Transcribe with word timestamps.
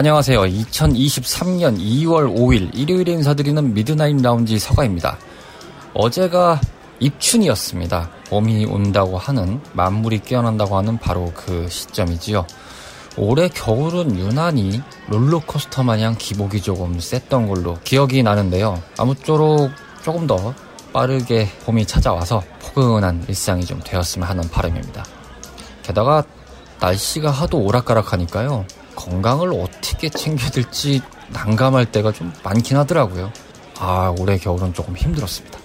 안녕하세요. 0.00 0.40
2023년 0.44 1.78
2월 1.78 2.34
5일 2.34 2.74
일요일에 2.74 3.12
인사드리는 3.12 3.74
미드나잇 3.74 4.22
라운지 4.22 4.58
서가입니다. 4.58 5.18
어제가 5.92 6.58
입춘이었습니다. 7.00 8.08
봄이 8.30 8.64
온다고 8.64 9.18
하는 9.18 9.60
만물이 9.74 10.20
깨어난다고 10.20 10.78
하는 10.78 10.96
바로 10.96 11.30
그 11.34 11.68
시점이지요. 11.68 12.46
올해 13.18 13.48
겨울은 13.48 14.18
유난히 14.18 14.80
롤러코스터 15.08 15.82
마냥 15.82 16.14
기복이 16.16 16.62
조금 16.62 16.98
셌던 16.98 17.48
걸로 17.48 17.76
기억이 17.84 18.22
나는데요. 18.22 18.82
아무쪼록 18.96 19.70
조금 20.02 20.26
더 20.26 20.54
빠르게 20.94 21.46
봄이 21.66 21.84
찾아와서 21.84 22.42
포근한 22.58 23.26
일상이 23.28 23.66
좀 23.66 23.78
되었으면 23.84 24.26
하는 24.26 24.48
바람입니다. 24.48 25.04
게다가 25.82 26.24
날씨가 26.80 27.30
하도 27.30 27.58
오락가락하니까요. 27.58 28.64
건강을 29.00 29.52
어떻게 29.54 30.10
챙겨야 30.10 30.50
될지 30.50 31.00
난감할 31.30 31.86
때가 31.86 32.12
좀 32.12 32.32
많긴 32.42 32.76
하더라고요. 32.76 33.32
아, 33.78 34.14
올해 34.18 34.36
겨울은 34.36 34.74
조금 34.74 34.96
힘들었습니다. 34.96 35.58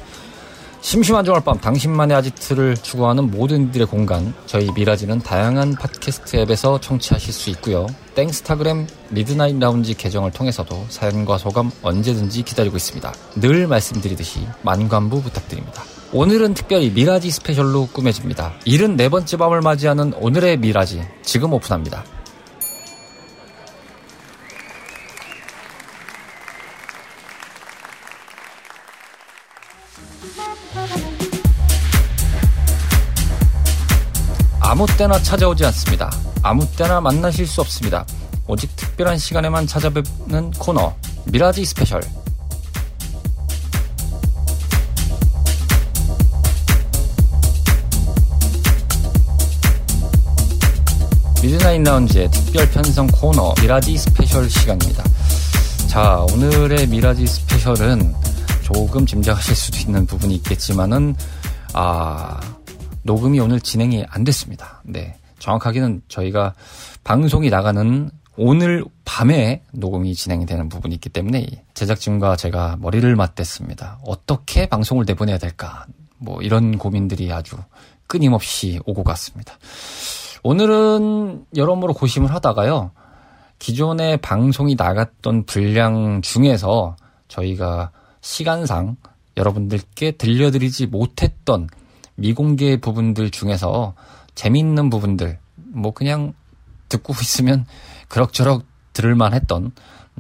심심한 0.80 1.26
주말 1.26 1.42
밤 1.44 1.58
당신만의 1.60 2.16
아지트를 2.16 2.76
추구하는 2.78 3.32
모든 3.32 3.70
이들의 3.70 3.88
공간 3.88 4.36
저희 4.46 4.70
미라지는 4.72 5.20
다양한 5.20 5.74
팟캐스트 5.74 6.36
앱에서 6.38 6.80
청취하실 6.80 7.34
수 7.34 7.50
있고요. 7.50 7.88
땡스타그램 8.14 8.86
미드나잇 9.10 9.58
라운지 9.58 9.96
계정을 9.96 10.32
통해서도 10.32 10.86
사연과 10.90 11.40
소감 11.40 11.72
언제든지 11.82 12.44
기다리고 12.44 12.78
있습니다. 12.78 13.14
늘 13.38 13.68
말씀드리듯이 13.68 14.48
만관부 14.62 15.24
부탁드립니다. 15.24 15.84
오늘은 16.14 16.54
특별히 16.54 16.92
미라지 16.92 17.32
스페셜로 17.32 17.88
꾸며집니다. 17.88 18.54
74번째 18.68 19.40
밤을 19.40 19.62
맞이하는 19.62 20.14
오늘의 20.14 20.58
미라지 20.58 21.02
지금 21.24 21.52
오픈합니다. 21.52 22.06
아무 34.76 34.86
때나 34.98 35.18
찾아오지 35.18 35.64
않습니다. 35.68 36.12
아무 36.44 36.70
때나 36.72 37.00
만나실 37.00 37.48
수 37.48 37.62
없습니다. 37.62 38.06
오직 38.46 38.76
특별한 38.76 39.18
시간에만 39.18 39.68
찾아뵙는 39.68 40.52
코너 40.52 40.94
미라지 41.28 41.64
스페셜 41.64 42.02
미드나잇 51.42 51.82
라운지의 51.82 52.30
특별 52.32 52.70
편성 52.70 53.08
코너 53.08 53.54
미라지 53.62 53.98
스페셜 53.98 54.50
시간입니다. 54.50 55.06
자, 55.88 56.18
오늘의 56.34 56.88
미라지 56.88 57.26
스페셜은 57.26 58.14
조금 58.62 59.06
짐작하실 59.06 59.56
수도 59.56 59.78
있는 59.78 60.06
부분이 60.06 60.36
있겠지만은 60.36 61.16
아 61.72 62.42
녹음이 63.06 63.40
오늘 63.40 63.62
진행이 63.62 64.04
안 64.10 64.24
됐습니다. 64.24 64.82
네. 64.84 65.16
정확하게는 65.38 66.02
저희가 66.08 66.56
방송이 67.04 67.52
나가는 67.52 68.10
오늘 68.36 68.84
밤에 69.06 69.62
녹음이 69.72 70.16
진행이 70.16 70.48
되는 70.48 70.68
부분이 70.70 70.96
있기 70.96 71.10
때문에 71.10 71.46
제작진과 71.76 72.36
제가 72.36 72.78
머리를 72.80 73.16
맞댔습니다. 73.16 74.00
어떻게 74.04 74.68
방송을 74.68 75.06
내보내야 75.08 75.38
될까? 75.38 75.86
뭐 76.18 76.42
이런 76.42 76.80
고민들이 76.80 77.32
아주 77.32 77.58
끊임없이 78.08 78.80
오고 78.88 79.04
갔습니다. 79.04 79.54
오늘은 80.42 81.46
여러모로 81.56 81.94
고심을 81.94 82.34
하다가요. 82.34 82.90
기존에 83.60 84.18
방송이 84.18 84.74
나갔던 84.76 85.46
분량 85.46 86.24
중에서 86.24 86.96
저희가 87.28 87.92
시간상 88.22 88.98
여러분들께 89.38 90.14
들려드리지 90.14 90.88
못했던 90.88 91.68
미공개 92.16 92.80
부분들 92.80 93.32
중에서 93.32 93.94
재미있는 94.36 94.90
부분들, 94.90 95.40
뭐 95.56 95.92
그냥 95.92 96.34
듣고 96.90 97.14
있으면 97.22 97.66
그럭저럭 98.08 98.64
들을만 98.94 99.34
했던 99.34 99.72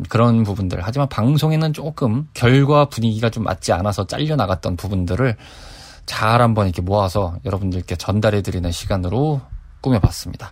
그런 0.10 0.44
부분들. 0.44 0.80
하지만 0.82 1.08
방송에는 1.08 1.74
조금 1.74 2.28
결과 2.34 2.86
분위기가 2.86 3.30
좀 3.30 3.44
맞지 3.44 3.72
않아서 3.72 4.06
잘려 4.08 4.36
나갔던 4.36 4.76
부분들을 4.76 5.38
잘 6.06 6.42
한번 6.42 6.66
이렇게 6.68 6.82
모아서 6.82 7.38
여러분들께 7.46 7.96
전달해 7.96 8.42
드리는 8.42 8.70
시간으로 8.72 9.42
꾸며봤습니다. 9.82 10.52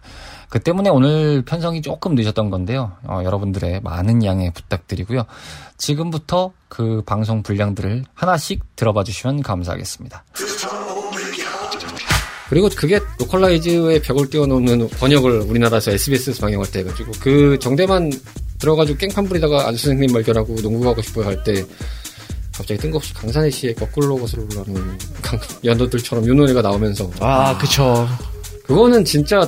그 0.49 0.59
때문에 0.59 0.89
오늘 0.89 1.43
편성이 1.43 1.81
조금 1.81 2.15
늦었던 2.15 2.51
건데요. 2.51 2.93
어, 3.03 3.21
여러분들의 3.23 3.81
많은 3.81 4.23
양해 4.23 4.51
부탁드리고요. 4.51 5.25
지금부터 5.77 6.51
그 6.69 7.01
방송 7.05 7.41
분량들을 7.41 8.05
하나씩 8.13 8.75
들어봐 8.75 9.03
주시면 9.03 9.41
감사하겠습니다. 9.41 10.23
그리고 12.49 12.69
그게 12.75 12.99
localize의 13.19 14.01
벽을 14.01 14.29
띄워놓는 14.29 14.89
번역을 14.89 15.41
우리나라에서 15.41 15.91
SBS에서 15.91 16.41
방영할 16.41 16.69
때 16.71 16.79
해가지고 16.79 17.11
그 17.19 17.57
정대만 17.59 18.11
들어가지고 18.59 18.97
깽판 18.97 19.25
부리다가 19.25 19.67
안 19.67 19.85
선생님 19.85 20.13
발견하고 20.13 20.55
농구 20.61 20.81
하고 20.83 21.01
싶어요 21.01 21.25
할 21.25 21.43
때 21.43 21.65
갑자기 22.55 22.79
뜬금없이 22.79 23.13
강산에 23.15 23.51
씨의 23.51 23.73
거꾸로 23.73 24.15
거슬러 24.17 24.43
올라가는 24.43 24.97
연어들처럼 25.63 26.27
요 26.27 26.33
노래가 26.35 26.61
나오면서 26.61 27.09
아, 27.19 27.57
그쵸. 27.57 28.07
그거는 28.63 29.03
진짜 29.03 29.39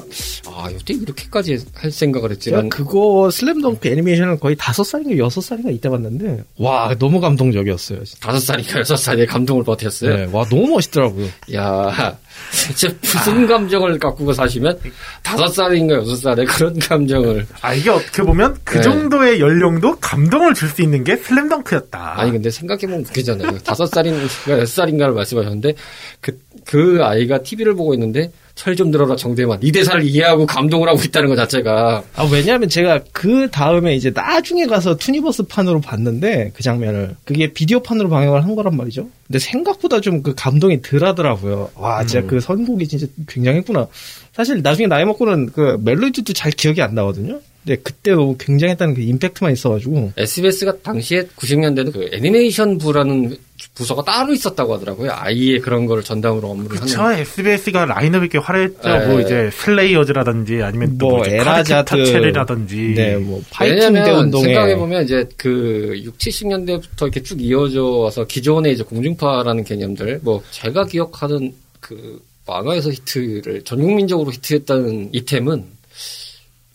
아 0.45 0.69
어떻게 0.73 0.93
이렇게까지 0.93 1.57
할 1.73 1.91
생각을 1.91 2.31
했지? 2.31 2.45
제가 2.49 2.57
난 2.57 2.69
그거 2.69 3.29
슬램덩크 3.31 3.87
애니메이션을 3.87 4.39
거의 4.39 4.55
다섯 4.57 4.83
살인가 4.83 5.17
여섯 5.17 5.41
살인가 5.41 5.71
이때 5.71 5.89
봤는데 5.89 6.43
와 6.57 6.93
너무 6.99 7.21
감동적이었어요. 7.21 7.99
다섯 8.19 8.39
살인가 8.39 8.79
여섯 8.79 8.97
살에 8.97 9.25
감동을 9.25 9.63
버텼어요. 9.63 10.15
네, 10.15 10.29
와 10.31 10.45
너무 10.49 10.67
멋있더라고요. 10.67 11.27
야, 11.55 12.17
진짜 12.51 12.93
무슨 13.01 13.47
감정을 13.47 13.97
갖고 13.99 14.33
사시면 14.33 14.79
다섯 15.23 15.47
살인가 15.47 15.95
여섯 15.95 16.15
살에 16.17 16.43
그런 16.43 16.77
감정을 16.77 17.47
아 17.61 17.73
이게 17.73 17.89
어떻게 17.89 18.21
보면 18.21 18.57
그 18.65 18.75
네. 18.77 18.81
정도의 18.81 19.39
연령도 19.39 19.97
감동을 19.99 20.53
줄 20.53 20.65
수 20.65 20.81
있는 20.81 21.03
게 21.05 21.15
슬램덩크였다. 21.15 22.19
아니 22.19 22.31
근데 22.31 22.49
생각해보면 22.49 23.01
웃기잖아요. 23.01 23.59
다섯 23.59 23.85
살인가 23.85 24.23
여섯 24.49 24.65
살인가를 24.65 25.13
말씀하셨는데 25.13 25.73
그, 26.19 26.37
그 26.65 26.99
아이가 27.01 27.41
TV를 27.43 27.75
보고 27.75 27.93
있는데 27.93 28.31
철 28.55 28.75
좀 28.75 28.89
들어라 28.91 29.15
정대만 29.15 29.59
이 29.61 29.71
대사를 29.71 30.01
이해하고 30.03 30.45
감동을 30.45 30.87
하고 30.89 30.99
있다는 31.03 31.29
것 31.29 31.35
자체가 31.35 32.03
아 32.15 32.29
왜냐하면 32.31 32.67
제가 32.69 33.01
그 33.11 33.49
다음에 33.51 33.95
이제 33.95 34.11
나중에 34.15 34.65
가서 34.65 34.95
투니버스 34.97 35.43
판으로 35.43 35.81
봤는데 35.81 36.51
그 36.55 36.63
장면을 36.63 37.15
그게 37.25 37.51
비디오 37.53 37.81
판으로 37.81 38.09
방영을 38.09 38.43
한 38.43 38.55
거란 38.55 38.75
말이죠. 38.77 39.09
근데 39.27 39.39
생각보다 39.39 39.99
좀 40.01 40.23
그 40.23 40.33
감동이 40.35 40.81
덜하더라고요. 40.81 41.71
와 41.75 42.05
진짜 42.05 42.25
그 42.25 42.39
선곡이 42.39 42.87
진짜 42.87 43.05
굉장했구나. 43.27 43.87
사실 44.33 44.61
나중에 44.61 44.87
나이 44.87 45.03
먹고는 45.05 45.51
그 45.51 45.77
멜로디도 45.83 46.31
잘 46.33 46.51
기억이 46.51 46.81
안 46.81 46.95
나거든요. 46.95 47.39
근데 47.65 47.81
그때 47.81 48.11
너무 48.11 48.37
굉장했다는 48.37 48.93
그 48.93 49.01
임팩트만 49.01 49.51
있어가지고 49.53 50.13
SBS가 50.15 50.77
당시에 50.83 51.23
90년대는 51.35 51.91
그 51.91 52.09
애니메이션 52.13 52.77
부라는 52.77 53.35
부서가 53.73 54.03
따로 54.03 54.33
있었다고 54.33 54.75
하더라고요. 54.75 55.11
아예 55.11 55.59
그런 55.59 55.85
거를 55.85 56.03
전담으로 56.03 56.49
업무를 56.49 56.77
그쵸 56.77 57.01
하는. 57.01 57.19
SBS가 57.19 57.85
라인업이 57.85 58.29
꽤 58.29 58.37
화려했죠. 58.37 58.87
네. 58.87 59.07
뭐 59.07 59.19
이제 59.21 59.49
슬레이어즈라든지 59.51 60.61
아니면 60.61 60.97
또뭐뭐 60.97 61.25
에라자트 61.25 62.05
체리라든지 62.05 62.93
네 62.95 63.15
뭐 63.15 63.41
파이팅 63.49 63.93
대운동에 63.93 64.43
생각해 64.43 64.75
보면 64.75 65.03
이제 65.05 65.27
그 65.37 65.93
6, 66.03 66.17
70년대부터 66.17 67.03
이렇게 67.03 67.23
쭉 67.23 67.41
이어져 67.41 67.83
와서 67.83 68.25
기존의 68.25 68.73
이제 68.73 68.83
공중파라는 68.83 69.63
개념들, 69.63 70.19
뭐 70.21 70.43
제가 70.51 70.85
기억하는 70.85 71.53
그 71.79 72.21
만화에서 72.45 72.91
히트를 72.91 73.63
전 73.63 73.81
국민적으로 73.81 74.31
히트했다는 74.31 75.09
이템은 75.13 75.65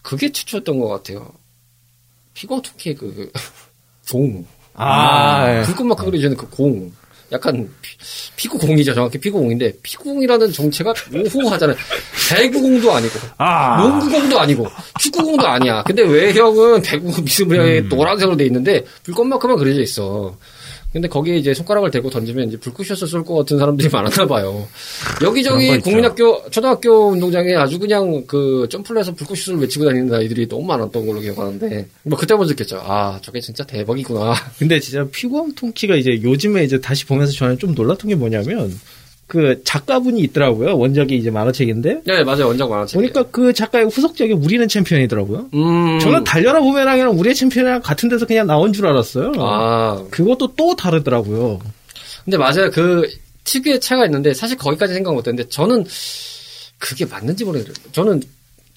그게 0.02 0.31
최초였던 0.32 0.79
것 0.79 0.88
같아요. 0.88 1.32
피고 2.35 2.61
토끼의 2.62 2.97
그 2.97 3.31
공. 4.11 4.44
아, 4.75 5.58
예. 5.58 5.62
불꽃마크 5.62 6.05
그려주는 6.05 6.37
그 6.37 6.49
공. 6.49 6.93
약간 7.32 7.70
피, 8.35 8.49
구 8.49 8.58
공이죠. 8.58 8.93
정확히 8.93 9.19
피구공인데 9.19 9.73
피구공이라는 9.82 10.52
정체가 10.52 10.93
모호하잖아요. 11.32 11.76
배구공도 12.29 12.93
아니고 12.93 13.19
아. 13.38 13.76
농구공도 13.81 14.41
아니고 14.41 14.67
축구공도 14.99 15.47
아니야. 15.47 15.82
근데 15.85 16.02
왜 16.02 16.32
형은 16.32 16.82
배구 16.82 17.23
미스무리하게 17.23 17.79
음. 17.82 17.88
노란색으로 17.88 18.37
돼 18.37 18.47
있는데 18.47 18.85
불꽃마크만 19.05 19.56
그려져 19.58 19.81
있어. 19.81 20.37
근데 20.92 21.06
거기에 21.06 21.37
이제 21.37 21.54
손가락을 21.54 21.90
대고 21.90 22.10
던지면 22.10 22.48
이제 22.48 22.56
불꽃샷을 22.58 23.06
쏠 23.06 23.25
것 23.25 23.34
같은 23.37 23.58
사람들이 23.58 23.88
많았나 23.92 24.26
봐요. 24.26 24.66
여기저기. 25.22 25.78
국민학교, 25.78 26.42
초등학교 26.50 27.10
운동장에 27.10 27.54
아주 27.54 27.78
그냥 27.78 28.25
그 28.26 28.66
점프를 28.70 29.00
해서 29.00 29.12
불꽃슛을 29.14 29.58
외치고 29.60 29.84
다니는 29.84 30.12
아이들이 30.12 30.48
너무 30.48 30.64
많았던 30.66 31.06
걸로 31.06 31.20
기억하는데 31.20 31.87
뭐 32.02 32.19
그때 32.19 32.34
먼저 32.34 32.52
느꼈죠. 32.52 32.81
아 32.84 33.20
저게 33.22 33.40
진짜 33.40 33.64
대박이구나. 33.64 34.34
근데 34.58 34.81
진짜 34.81 35.06
피구왕 35.12 35.54
통키가 35.54 35.94
이제 35.94 36.20
요즘에 36.22 36.64
이제 36.64 36.81
다시 36.81 37.06
보면서 37.06 37.32
저는 37.32 37.58
좀 37.58 37.75
놀랐던 37.75 38.08
게 38.08 38.14
뭐냐면 38.16 38.76
그 39.30 39.62
작가분이 39.62 40.20
있더라고요. 40.22 40.76
원작이 40.76 41.16
이제 41.16 41.30
만화책인데 41.30 42.02
네 42.04 42.24
맞아요 42.24 42.48
원작 42.48 42.68
만화책. 42.68 43.00
보니까 43.00 43.22
그 43.30 43.52
작가의 43.52 43.84
후속작이 43.86 44.32
우리는 44.32 44.66
챔피언이더라고요. 44.66 45.46
음. 45.54 45.98
저는 46.00 46.24
달려라 46.24 46.60
부메랑이랑 46.60 47.16
우리의 47.16 47.36
챔피언이랑 47.36 47.80
같은 47.80 48.08
데서 48.08 48.26
그냥 48.26 48.48
나온 48.48 48.72
줄 48.72 48.88
알았어요. 48.88 49.30
아 49.38 50.02
그것도 50.10 50.54
또 50.56 50.74
다르더라고요. 50.74 51.60
근데 52.24 52.36
맞아요. 52.38 52.72
그 52.72 53.08
특유의 53.44 53.78
차가 53.78 54.04
있는데 54.06 54.34
사실 54.34 54.56
거기까지 54.56 54.94
생각 54.94 55.14
못 55.14 55.28
했는데 55.28 55.48
저는 55.48 55.84
그게 56.78 57.06
맞는지 57.06 57.44
모르겠어요. 57.44 57.74
저는 57.92 58.22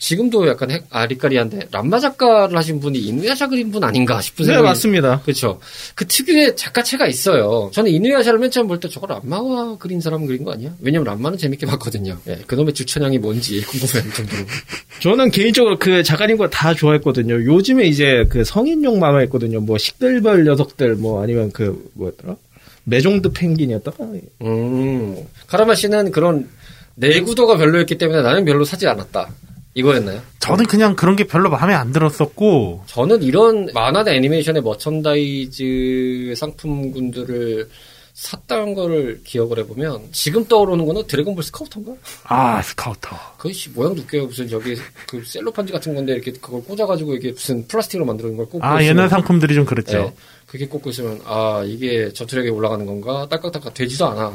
지금도 0.04 0.50
약간 0.50 0.70
헷- 0.70 0.84
아리까리한데 0.90 1.68
람마 1.72 1.98
작가를 1.98 2.58
하신 2.58 2.82
분이 2.82 3.00
이누야샤 3.00 3.48
그린 3.48 3.72
분 3.72 3.86
아닌가 3.86 4.20
싶은 4.20 4.44
네, 4.44 4.48
생각이 4.48 4.68
맞습니다. 4.68 5.22
그렇죠. 5.22 5.62
그 5.96 6.06
특유의 6.06 6.58
작가체가 6.58 7.08
있어요. 7.08 7.72
저는 7.74 7.90
이누야샤를 7.90 8.38
맨 8.38 8.52
처음 8.52 8.68
볼 8.68 8.82
때 8.82 8.90
저거 8.90 9.08
람마가 9.08 9.78
그린 9.78 10.02
사람 10.02 10.26
그린 10.26 10.44
거 10.44 10.52
아니야? 10.52 10.76
왜냐면 10.82 11.06
람마는 11.06 11.38
재밌게 11.38 11.66
봤거든요. 11.68 12.18
예, 12.28 12.36
그놈의 12.46 12.74
주천향이 12.74 13.18
뭔지 13.20 13.62
궁금해할 13.62 14.12
정도로. 14.14 14.44
저는 15.02 15.32
개인적으로 15.32 15.80
그 15.80 16.04
작가님과 16.04 16.50
다 16.50 16.74
좋아했거든요. 16.74 17.36
요즘에 17.36 17.86
이제 17.86 18.26
그 18.30 18.44
성인용 18.44 19.00
만화 19.00 19.24
있거든요. 19.24 19.62
뭐 19.62 19.78
식들별 19.78 20.44
녀석들 20.44 20.96
뭐 20.96 21.24
아니면 21.24 21.50
그 21.54 21.90
뭐였더라? 21.94 22.36
메종드 22.84 23.32
펭귄이었다가 23.32 24.04
음, 24.42 25.16
카라마 25.48 25.76
씨는 25.76 26.12
그런 26.12 26.50
내구도가 26.96 27.56
별로였기 27.56 27.98
때문에 27.98 28.22
나는 28.22 28.44
별로 28.44 28.66
사지 28.66 28.86
않았다. 28.86 29.30
이거였나요? 29.76 30.22
저는 30.40 30.66
그냥 30.66 30.96
그런 30.96 31.16
게 31.16 31.26
별로 31.26 31.50
마음에 31.50 31.74
안 31.74 31.92
들었었고 31.92 32.84
저는 32.88 33.24
이런 33.24 33.70
만화나 33.74 34.12
애니메이션의 34.12 34.62
merchandise 34.62 36.34
상품군들을 36.38 37.70
샀다는 38.14 38.76
거를 38.76 39.22
기억을 39.24 39.58
해보면 39.60 40.10
지금 40.12 40.46
떠오르는 40.46 40.86
거는 40.86 41.08
드래곤볼 41.08 41.44
스카우터인가? 41.44 41.94
아 42.26 42.62
스카우터 42.62 43.10
씨, 43.52 43.70
모양도 43.72 44.04
웃겨요. 44.04 44.28
무슨 44.28 44.48
저기 44.48 44.76
그 45.08 45.24
셀로판지 45.26 45.74
같은 45.74 45.96
건데 45.96 46.14
이렇게 46.14 46.32
그걸 46.34 46.64
꽂아가지고 46.64 47.16
이게 47.16 47.32
무슨 47.32 47.68
플라스틱으로 47.68 48.06
만들어진 48.06 48.38
걸 48.38 48.46
꽂고 48.46 48.64
아 48.64 48.80
있으면 48.80 48.86
옛날 48.98 49.10
상품들이 49.10 49.56
좀 49.56 49.66
그랬죠 49.66 49.98
네, 49.98 50.14
그게 50.46 50.68
꽂고 50.68 50.92
있으면 50.92 51.22
아 51.26 51.64
이게 51.66 52.14
전투력에 52.14 52.50
올라가는 52.50 52.86
건가? 52.86 53.28
딸깍딸깍 53.32 53.74
되지도 53.74 54.08
않아. 54.10 54.32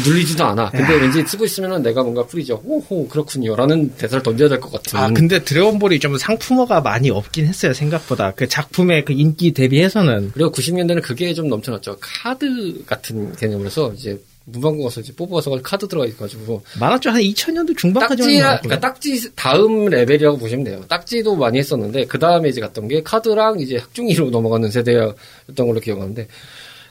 눌리지도 0.00 0.44
않아. 0.44 0.70
근데 0.70 0.94
왠지 0.94 1.22
쓰고 1.26 1.44
있으면 1.44 1.82
내가 1.82 2.02
뭔가 2.02 2.24
프리저. 2.26 2.62
오호 2.64 3.08
그렇군요. 3.08 3.54
라는 3.56 3.90
대사를 3.96 4.22
던져야 4.22 4.48
될 4.48 4.60
것 4.60 4.72
같은. 4.72 4.98
아 4.98 5.08
근데 5.12 5.42
드래곤볼이 5.44 5.98
좀 6.00 6.16
상품화가 6.16 6.80
많이 6.80 7.10
없긴 7.10 7.46
했어요 7.46 7.72
생각보다 7.74 8.32
그 8.32 8.48
작품의 8.48 9.04
그 9.04 9.12
인기 9.12 9.52
대비해서는 9.52 10.30
그리고 10.34 10.50
90년대는 10.52 11.02
그게 11.02 11.32
좀 11.34 11.48
넘쳐났죠. 11.48 11.96
카드 12.00 12.84
같은 12.86 13.34
개념으로서 13.36 13.92
이제 13.94 14.18
문방구 14.46 14.84
가서 14.84 15.00
이제 15.00 15.12
뽑아서 15.16 15.58
카드 15.62 15.88
들어가 15.88 16.06
있어가지고 16.06 16.62
많았죠 16.78 17.08
한 17.10 17.20
2000년도 17.22 17.76
중반까지만 17.78 18.40
딱지. 18.42 18.62
그러니까 18.62 18.80
딱지 18.80 19.34
다음 19.34 19.86
레벨이라고 19.86 20.36
보시면 20.36 20.64
돼요. 20.64 20.84
딱지도 20.86 21.34
많이 21.36 21.58
했었는데 21.58 22.04
그 22.04 22.18
다음에 22.18 22.50
이제 22.50 22.60
갔던 22.60 22.88
게 22.88 23.02
카드랑 23.02 23.60
이제 23.60 23.78
학종이로 23.78 24.28
넘어가는 24.30 24.70
세대였던 24.70 25.66
걸로 25.66 25.80
기억하는데 25.80 26.28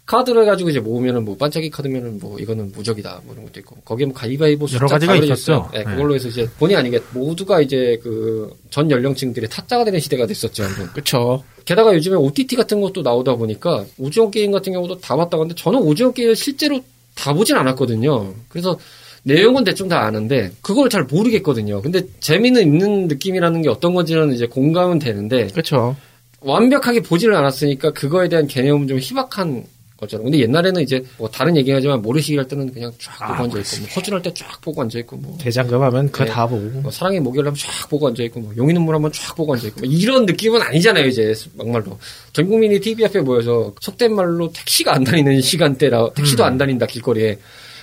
카드를 0.06 0.42
해가지고 0.42 0.70
이제 0.70 0.80
모으면은 0.82 1.24
뭐 1.24 1.38
반짝이 1.38 1.70
카드면은 1.70 2.20
뭐 2.20 2.38
이거는 2.38 2.74
무적이다 2.74 3.22
뭐 3.24 3.34
이런 3.34 3.46
것도 3.46 3.60
있고 3.62 3.78
거기에 3.86 4.06
뭐 4.08 4.14
가위바위보 4.14 4.68
여러 4.74 4.88
가지가 4.88 5.16
있었죠. 5.16 5.34
있어요. 5.34 5.70
네, 5.74 5.84
그걸로 5.86 6.14
해서 6.14 6.28
이제 6.28 6.48
본의 6.60 6.76
아니게 6.76 7.00
모두가 7.14 7.62
이제 7.62 8.00
그 8.04 8.52
전 8.70 8.90
연령층들의 8.90 9.50
타짜가 9.50 9.86
되는 9.86 10.00
시대가 10.00 10.26
됐었죠. 10.26 10.64
한번. 10.64 10.88
그쵸 10.94 11.44
게다가 11.64 11.94
요즘에 11.94 12.16
OTT 12.16 12.56
같은 12.56 12.82
것도 12.82 13.02
나오다 13.04 13.36
보니까 13.36 13.86
오징어 13.98 14.30
게임 14.30 14.52
같은 14.52 14.74
경우도 14.74 15.00
다 15.00 15.16
봤다 15.16 15.38
근데 15.38 15.54
저는 15.56 15.80
오징어 15.80 16.12
게임을 16.12 16.36
실제로 16.36 16.82
다 17.16 17.34
보진 17.34 17.56
않았거든요. 17.56 18.34
그래서 18.50 18.78
내용은 19.24 19.64
대충 19.64 19.88
다 19.88 20.02
아는데 20.02 20.52
그걸 20.62 20.90
잘 20.90 21.04
모르겠거든요. 21.04 21.82
근데 21.82 22.02
재미는 22.20 22.64
있는 22.64 23.08
느낌이라는 23.08 23.62
게 23.62 23.70
어떤 23.70 23.94
건지는 23.94 24.34
이제 24.34 24.48
공감은 24.48 25.00
되는데 25.00 25.48
그쵸 25.48 25.96
완벽하게 26.42 27.02
보지를 27.04 27.36
않았으니까 27.36 27.92
그거에 27.92 28.28
대한 28.28 28.48
개념은 28.48 28.88
좀 28.88 28.98
희박한 29.00 29.64
거잖아요. 30.04 30.24
근데 30.26 30.40
옛날에는 30.40 30.82
이제 30.82 31.04
뭐 31.18 31.28
다른 31.30 31.58
얘기하지만 31.58 32.02
모래시계 32.02 32.38
할 32.38 32.48
때는 32.48 32.72
그냥 32.72 32.92
쫙 33.00 33.18
보고 33.28 33.34
아, 33.34 33.44
앉아 33.44 33.60
있고 33.60 33.78
뭐 33.80 33.88
허준할 33.96 34.22
때 34.22 34.34
쫙 34.34 34.62
보고 34.62 34.82
앉아 34.82 35.00
있고 35.00 35.18
뭐 35.18 35.38
대장금 35.40 35.82
하면 35.82 36.12
그거 36.12 36.26
네. 36.26 36.32
다 36.32 36.48
보고 36.48 36.64
뭐 36.82 36.92
사랑의 36.92 37.20
목요일 37.20 37.48
하면 37.48 37.56
쫙 37.56 37.90
보고 37.90 38.08
앉아 38.08 38.24
있고, 38.24 38.40
뭐, 38.40 38.54
용의 38.56 38.74
눈물 38.74 38.96
하면 38.96 39.12
쫙 39.12 39.36
보고 39.36 39.54
앉아 39.54 39.68
있고, 39.68 39.82
뭐 39.82 39.90
이런 39.90 40.26
느낌은 40.26 40.62
아니잖아요, 40.62 41.06
이제, 41.08 41.34
막말로. 41.56 41.98
전 42.32 42.48
국민이 42.48 42.80
TV 42.80 43.06
앞에 43.06 43.22
모여서, 43.22 43.74
속된 43.80 44.14
말로 44.16 44.52
택시가 44.52 44.94
안 44.94 45.04
다니는 45.04 45.42
시간대라, 45.42 46.12
택시도 46.14 46.44
안 46.44 46.58
다닌다, 46.58 46.86
길거리에. 46.86 47.38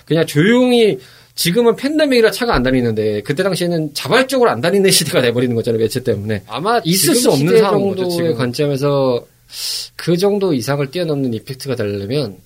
그냥 0.04 0.26
조용히, 0.26 0.98
지금은 1.34 1.76
팬데믹이라 1.76 2.30
차가 2.30 2.54
안 2.54 2.62
다니는데, 2.62 3.22
그때 3.22 3.42
당시에는 3.42 3.94
자발적으로 3.94 4.50
안 4.50 4.60
다니는 4.60 4.90
시대가 4.90 5.22
돼버리는 5.22 5.54
거잖아요, 5.54 5.80
매체 5.80 6.02
때문에. 6.02 6.42
아마 6.46 6.80
있을 6.84 7.14
수 7.14 7.30
없는 7.30 7.58
상황 7.58 7.96
정도의 7.96 8.34
관점에서, 8.34 9.24
그 9.96 10.16
정도 10.16 10.54
이상을 10.54 10.90
뛰어넘는 10.90 11.34
이펙트가 11.34 11.76
되려면, 11.76 12.38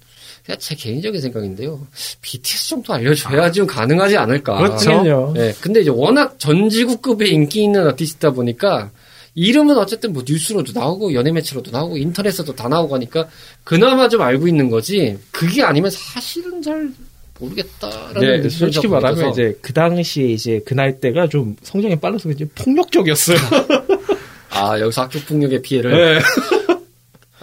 그냥 0.45 0.59
제 0.59 0.75
개인적인 0.75 1.21
생각인데요. 1.21 1.87
BTS 2.21 2.69
정도 2.71 2.93
알려줘야 2.93 3.51
좀 3.51 3.67
가능하지 3.67 4.17
않을까. 4.17 4.59
그렇죠. 4.59 5.33
네, 5.35 5.55
근데 5.61 5.81
이제 5.81 5.91
워낙 5.91 6.39
전지구급의 6.39 7.31
인기 7.31 7.63
있는 7.63 7.87
아티스트다 7.89 8.33
보니까 8.33 8.91
이름은 9.35 9.77
어쨌든 9.79 10.13
뭐 10.13 10.23
뉴스로도 10.27 10.79
나오고 10.79 11.15
연예 11.15 11.33
매체로도 11.33 11.71
나오고 11.71 11.97
인터넷에도 11.97 12.55
다 12.55 12.69
나오고 12.69 12.95
하니까 12.95 13.29
그나마 13.65 14.09
좀 14.09 14.21
알고 14.21 14.47
있는 14.47 14.71
거지 14.71 15.19
그게 15.33 15.63
아니면 15.63 15.91
사실은 15.91 16.63
잘 16.63 16.91
모르겠다라는 17.41 18.43
네, 18.43 18.49
솔직히 18.49 18.87
말하면. 18.87 19.31
이제 19.31 19.59
그 19.61 19.73
당시에 19.73 20.27
이제 20.27 20.61
그 20.65 20.75
나이 20.75 21.01
때가 21.01 21.27
좀 21.29 21.57
성장이 21.63 21.97
빨라서 21.99 22.31
이제 22.31 22.47
폭력적이었어요. 22.55 23.37
아 24.51 24.79
여기서 24.79 25.03
학교 25.03 25.19
폭력의 25.21 25.63
피해를 25.63 25.91
네. 25.91 26.21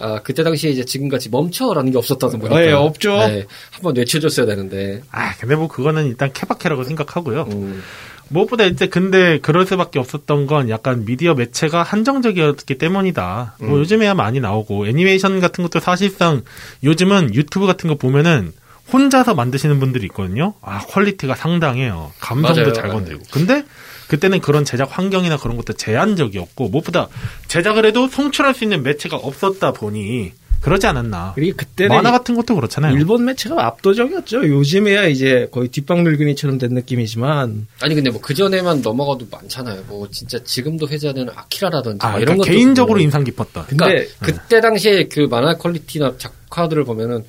아 0.02 0.20
그때 0.22 0.42
당시에 0.42 0.70
이제 0.70 0.84
지금같이 0.84 1.28
멈춰라는 1.30 1.92
게 1.92 1.98
없었다던 1.98 2.40
보니까 2.40 2.60
네, 2.60 2.72
없죠. 2.72 3.16
네, 3.16 3.46
한번 3.70 3.96
외쳐줬어야 3.96 4.46
되는데 4.46 5.02
아 5.10 5.34
근데 5.38 5.54
뭐 5.54 5.68
그거는 5.68 6.06
일단 6.06 6.32
케바케라고 6.32 6.84
생각하고요 6.84 7.42
음, 7.52 7.82
무엇보다 8.28 8.64
이제 8.64 8.86
근데 8.86 9.38
그럴 9.40 9.66
수밖에 9.66 9.98
없었던 9.98 10.46
건 10.46 10.70
약간 10.70 11.04
미디어 11.04 11.34
매체가 11.34 11.82
한정적이었기 11.82 12.78
때문이다. 12.78 13.56
뭐 13.60 13.78
요즘에야 13.78 14.14
많이 14.14 14.40
나오고 14.40 14.86
애니메이션 14.86 15.38
같은 15.40 15.62
것도 15.62 15.80
사실상 15.80 16.42
요즘은 16.82 17.34
유튜브 17.34 17.66
같은 17.66 17.88
거 17.88 17.96
보면은 17.96 18.52
혼자서 18.92 19.34
만드시는 19.34 19.78
분들이 19.80 20.06
있거든요. 20.06 20.54
아 20.62 20.80
퀄리티가 20.80 21.34
상당해요. 21.34 22.12
감성도 22.20 22.60
맞아요. 22.60 22.72
잘 22.72 22.90
건드리고. 22.90 23.22
근데 23.30 23.64
그때는 24.12 24.40
그런 24.40 24.64
제작 24.66 24.98
환경이나 24.98 25.38
그런 25.38 25.56
것도 25.56 25.72
제한적이었고 25.72 26.68
무엇보다 26.68 27.08
제작을 27.48 27.86
해도 27.86 28.08
송출할 28.08 28.54
수 28.54 28.64
있는 28.64 28.82
매체가 28.82 29.16
없었다 29.16 29.72
보니 29.72 30.32
그러지 30.60 30.86
않았나. 30.86 31.32
그리고 31.34 31.56
그때는 31.56 31.96
만화 31.96 32.12
같은 32.12 32.36
것도 32.36 32.54
그렇잖아요. 32.54 32.94
일본 32.94 33.24
매체가 33.24 33.66
압도적이었죠. 33.66 34.46
요즘에야 34.46 35.06
이제 35.08 35.48
거의 35.50 35.68
뒷방 35.68 36.04
늙은이처럼 36.04 36.58
된 36.58 36.74
느낌이지만 36.74 37.66
아니 37.80 37.94
근데 37.94 38.10
뭐 38.10 38.20
그 38.20 38.34
전에만 38.34 38.82
넘어가도 38.82 39.26
많잖아요 39.30 39.82
뭐 39.88 40.06
진짜 40.12 40.38
지금도 40.44 40.86
회자되는 40.88 41.32
아키라라든지 41.34 41.98
아, 42.06 42.10
뭐 42.10 42.20
그러니까 42.20 42.20
이런 42.20 42.36
것도 42.38 42.48
개인적으로 42.50 42.92
보면 42.94 43.02
인상 43.04 43.24
깊었다. 43.24 43.64
그러니까 43.66 43.86
근데- 43.86 44.08
그때 44.20 44.60
당시에 44.60 45.08
그 45.08 45.20
만화 45.28 45.56
퀄리티나 45.56 46.12
작화들을 46.18 46.84
보면은 46.84 47.24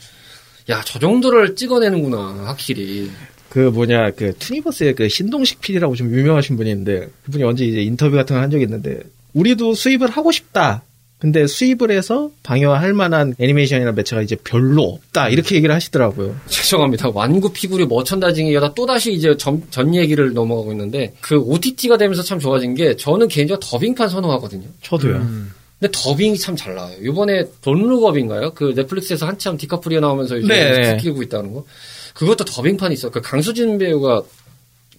야 0.69 0.81
저 0.85 0.99
정도를 0.99 1.55
찍어내는구나 1.55 2.43
확실히 2.45 3.09
그 3.53 3.59
뭐냐 3.69 4.09
그 4.15 4.33
투니버스의 4.39 4.95
그 4.95 5.07
신동식 5.07 5.61
PD라고 5.61 5.95
좀 5.95 6.09
유명하신 6.11 6.57
분이 6.57 6.71
있는데 6.71 7.07
그분이 7.25 7.43
언제 7.43 7.63
이제 7.65 7.83
인터뷰 7.83 8.15
같은 8.15 8.33
걸 8.35 8.41
한 8.41 8.49
적이 8.49 8.63
있는데 8.63 9.01
우리도 9.35 9.75
수입을 9.75 10.09
하고 10.09 10.31
싶다. 10.31 10.81
근데 11.19 11.45
수입을 11.45 11.91
해서 11.91 12.31
방영할 12.41 12.93
만한 12.93 13.35
애니메이션이나 13.39 13.91
매체가 13.91 14.23
이제 14.23 14.35
별로 14.43 14.81
없다 14.85 15.29
이렇게 15.29 15.55
얘기를 15.55 15.73
하시더라고요. 15.75 16.35
죄송합니다 16.49 17.11
완구 17.13 17.53
피규어 17.53 17.85
머천다이징이다 17.85 18.73
또 18.73 18.87
다시 18.87 19.13
이제 19.13 19.37
전, 19.37 19.61
전 19.69 19.93
얘기를 19.93 20.33
넘어가고 20.33 20.71
있는데 20.71 21.13
그 21.21 21.37
OTT가 21.37 21.97
되면서 21.97 22.23
참 22.23 22.39
좋아진 22.39 22.73
게 22.73 22.95
저는 22.97 23.27
개인적으로 23.27 23.59
더빙판 23.59 24.09
선호하거든요. 24.09 24.65
저도요. 24.81 25.17
음. 25.17 25.51
근데 25.79 25.91
더빙이 25.95 26.39
참 26.39 26.55
잘 26.55 26.73
나와요. 26.73 26.95
이번에 27.03 27.45
Don't 27.61 27.87
Look 27.87 28.07
Up인가요? 28.07 28.53
그 28.55 28.73
넷플릭스에서 28.75 29.27
한참 29.27 29.57
디카프리오 29.57 29.99
나오면서 29.99 30.37
이제 30.37 30.47
네. 30.47 30.97
끼고 30.97 31.21
있다는 31.21 31.53
거. 31.53 31.65
그것도 32.13 32.45
더빙판이 32.45 32.93
있어. 32.93 33.09
그 33.09 33.21
강수진 33.21 33.77
배우가 33.77 34.21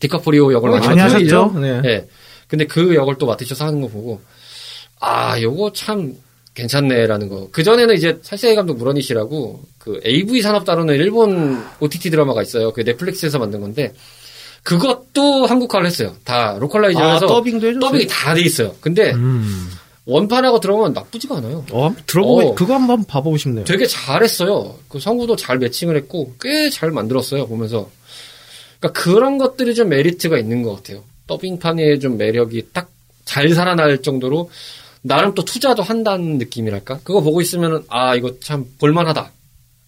디카프리오 0.00 0.52
역을 0.52 0.71
어, 0.71 0.78
많이. 0.78 0.99
하셨죠? 1.00 1.52
네. 1.61 1.80
예. 1.85 2.09
근데 2.49 2.66
그 2.66 2.94
역을 2.94 3.16
또 3.18 3.26
맡으셔서 3.26 3.64
하는 3.66 3.80
거 3.80 3.88
보고 3.88 4.21
아, 5.00 5.40
요거 5.40 5.73
참 5.75 6.14
괜찮네라는 6.54 7.28
거. 7.28 7.49
그 7.50 7.62
전에는 7.62 7.94
이제 7.97 8.18
살세이 8.23 8.54
감독 8.54 8.76
무라니 8.78 9.02
씨라고 9.02 9.62
그 9.78 10.00
AV 10.06 10.40
산업 10.42 10.64
다루는 10.64 10.94
일본 10.94 11.64
OTT 11.80 12.11
드라마가 12.11 12.42
있어요. 12.42 12.73
그 12.73 12.83
넷플릭스에서 12.83 13.38
만든 13.38 13.61
건데 13.61 13.92
그것도 14.62 15.47
한국화를 15.47 15.87
했어요. 15.87 16.14
다 16.25 16.50
아, 16.54 16.59
로컬라이저해서 16.59 17.26
더빙도 17.26 17.66
해줬어요. 17.68 17.80
더빙이 17.80 18.06
다 18.09 18.35
돼 18.35 18.40
있어요. 18.42 18.75
근데 18.80 19.12
음. 19.12 19.68
원판하고 20.06 20.61
들어가면 20.61 20.92
나쁘지가 20.92 21.38
않아요. 21.38 21.64
어, 21.73 21.94
들어보고 22.06 22.40
어. 22.50 22.54
그거 22.54 22.75
한번 22.75 23.04
봐보고 23.04 23.37
싶네요. 23.38 23.64
되게 23.64 23.87
잘했어요. 23.87 24.78
그 24.88 25.00
성구도 25.00 25.37
잘 25.37 25.58
매칭을 25.58 25.96
했고 25.96 26.34
꽤 26.40 26.68
잘 26.70 26.90
만들었어요. 26.90 27.46
보면서. 27.46 27.90
그러니까 28.80 29.00
그런 29.02 29.38
것들이 29.38 29.75
좀 29.75 29.88
메리트가 29.88 30.38
있는 30.38 30.62
것 30.62 30.76
같아요. 30.76 31.02
더빙판의 31.26 32.00
좀 32.00 32.16
매력이 32.18 32.68
딱 32.73 32.90
잘 33.25 33.49
살아날 33.54 34.02
정도로 34.02 34.50
나름 35.00 35.34
또 35.34 35.46
투자도 35.46 35.82
한다는 35.82 36.37
느낌이랄까? 36.37 37.00
그거 37.04 37.23
보고 37.23 37.40
있으면은 37.40 37.82
아 37.88 38.14
이거 38.14 38.38
참 38.40 38.66
볼만하다 38.78 39.30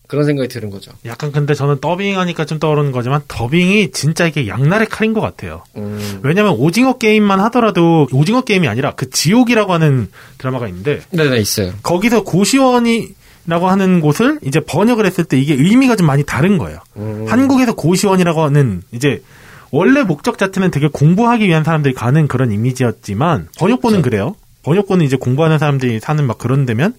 그런 0.07 0.25
생각이 0.25 0.49
드는 0.49 0.71
거죠. 0.71 0.93
약간 1.05 1.33
근데 1.33 1.55
저는 1.55 1.81
더빙하니까 1.81 2.45
좀 2.45 2.59
떠오르는 2.59 2.93
거지만 2.93 3.23
더빙이 3.29 3.91
진짜 3.91 4.27
이게 4.27 4.47
양날의 4.47 4.87
칼인 4.89 5.13
것 5.15 5.21
같아요. 5.21 5.63
음. 5.77 6.21
왜냐면 6.23 6.53
오징어 6.53 6.99
게임만 6.99 7.41
하더라도 7.41 8.07
오징어 8.13 8.43
게임이 8.43 8.69
아니라 8.69 8.93
그 8.93 9.11
지옥이라고 9.11 9.73
하는 9.73 10.09
드라마가 10.39 10.69
있는데 10.69 11.01
네네 11.11 11.39
있어요. 11.39 11.73
거기서 11.83 12.25
고시원이 12.25 13.09
라고 13.49 13.69
하는 13.69 14.01
곳을 14.01 14.41
이제 14.43 14.59
번역을 14.59 15.07
했을 15.07 15.23
때 15.23 15.39
이게 15.39 15.55
의미가 15.55 15.95
좀 15.95 16.09
많이 16.09 16.25
다른 16.25 16.59
거예요. 16.59 16.81
음. 16.97 17.27
한국에서 17.29 17.75
고시원이라고 17.75 18.43
하는 18.43 18.83
이제 18.91 19.23
원래 19.71 20.03
목적 20.03 20.37
자체는 20.39 20.73
되게 20.73 20.89
공부하기 20.89 21.47
위한 21.47 21.63
사람들이 21.63 21.95
가는 21.95 22.27
그런 22.27 22.51
이미지였지만 22.51 23.49
번역본은 23.59 24.03
그래요 24.03 24.35
번역본은 24.67 25.05
이제 25.07 25.17
공부하는 25.17 25.59
사람들이 25.59 26.01
사는 26.01 26.27
막 26.27 26.39
그런 26.39 26.67
데면 26.67 26.95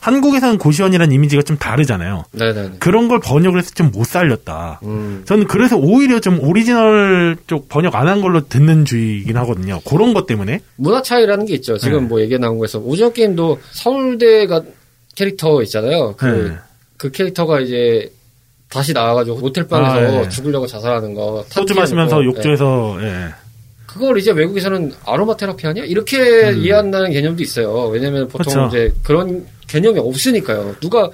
한국에서는 0.00 0.58
고시원이라는 0.58 1.14
이미지가 1.14 1.42
좀 1.42 1.56
다르잖아요. 1.56 2.24
네네네. 2.32 2.70
그런 2.80 3.06
걸 3.06 3.20
번역을 3.20 3.60
해서 3.60 3.70
좀 3.74 3.92
못 3.92 4.04
살렸다. 4.06 4.80
음. 4.84 5.22
저는 5.26 5.46
그래서 5.46 5.76
오히려 5.76 6.18
좀 6.20 6.40
오리지널 6.40 7.36
쪽 7.46 7.68
번역 7.68 7.94
안 7.94 8.08
한 8.08 8.20
걸로 8.22 8.48
듣는 8.48 8.84
주의긴 8.84 9.36
하거든요. 9.38 9.80
그런 9.88 10.12
것 10.14 10.26
때문에. 10.26 10.60
문화 10.76 11.00
차이라는 11.02 11.46
게 11.46 11.54
있죠. 11.54 11.78
지금 11.78 12.00
네. 12.02 12.06
뭐 12.08 12.20
얘기 12.20 12.36
나온 12.38 12.58
거에서 12.58 12.78
오징어 12.80 13.10
게임도 13.10 13.60
서울대가 13.70 14.62
캐릭터 15.14 15.62
있잖아요. 15.62 16.14
그, 16.16 16.24
네. 16.26 16.56
그 16.96 17.10
캐릭터가 17.10 17.60
이제 17.60 18.10
다시 18.68 18.92
나와가지고 18.94 19.36
호텔방에서 19.38 20.18
아, 20.18 20.24
예. 20.24 20.28
죽으려고 20.30 20.66
자살하는 20.66 21.14
거. 21.14 21.44
소주 21.48 21.74
탄 21.74 21.82
마시면서 21.82 22.16
피워놓고, 22.18 22.32
예. 22.34 22.38
욕조에서 22.38 22.98
예. 23.02 23.28
그걸 23.92 24.18
이제 24.18 24.30
외국에서는 24.30 24.92
아로마 25.04 25.36
테라피 25.36 25.66
하냐? 25.66 25.84
이렇게 25.84 26.48
음. 26.48 26.58
이해한다는 26.58 27.12
개념도 27.12 27.42
있어요. 27.42 27.88
왜냐면 27.88 28.26
보통 28.26 28.54
그쵸. 28.54 28.66
이제 28.68 28.94
그런 29.02 29.46
개념이 29.66 29.98
없으니까요. 29.98 30.76
누가 30.80 31.10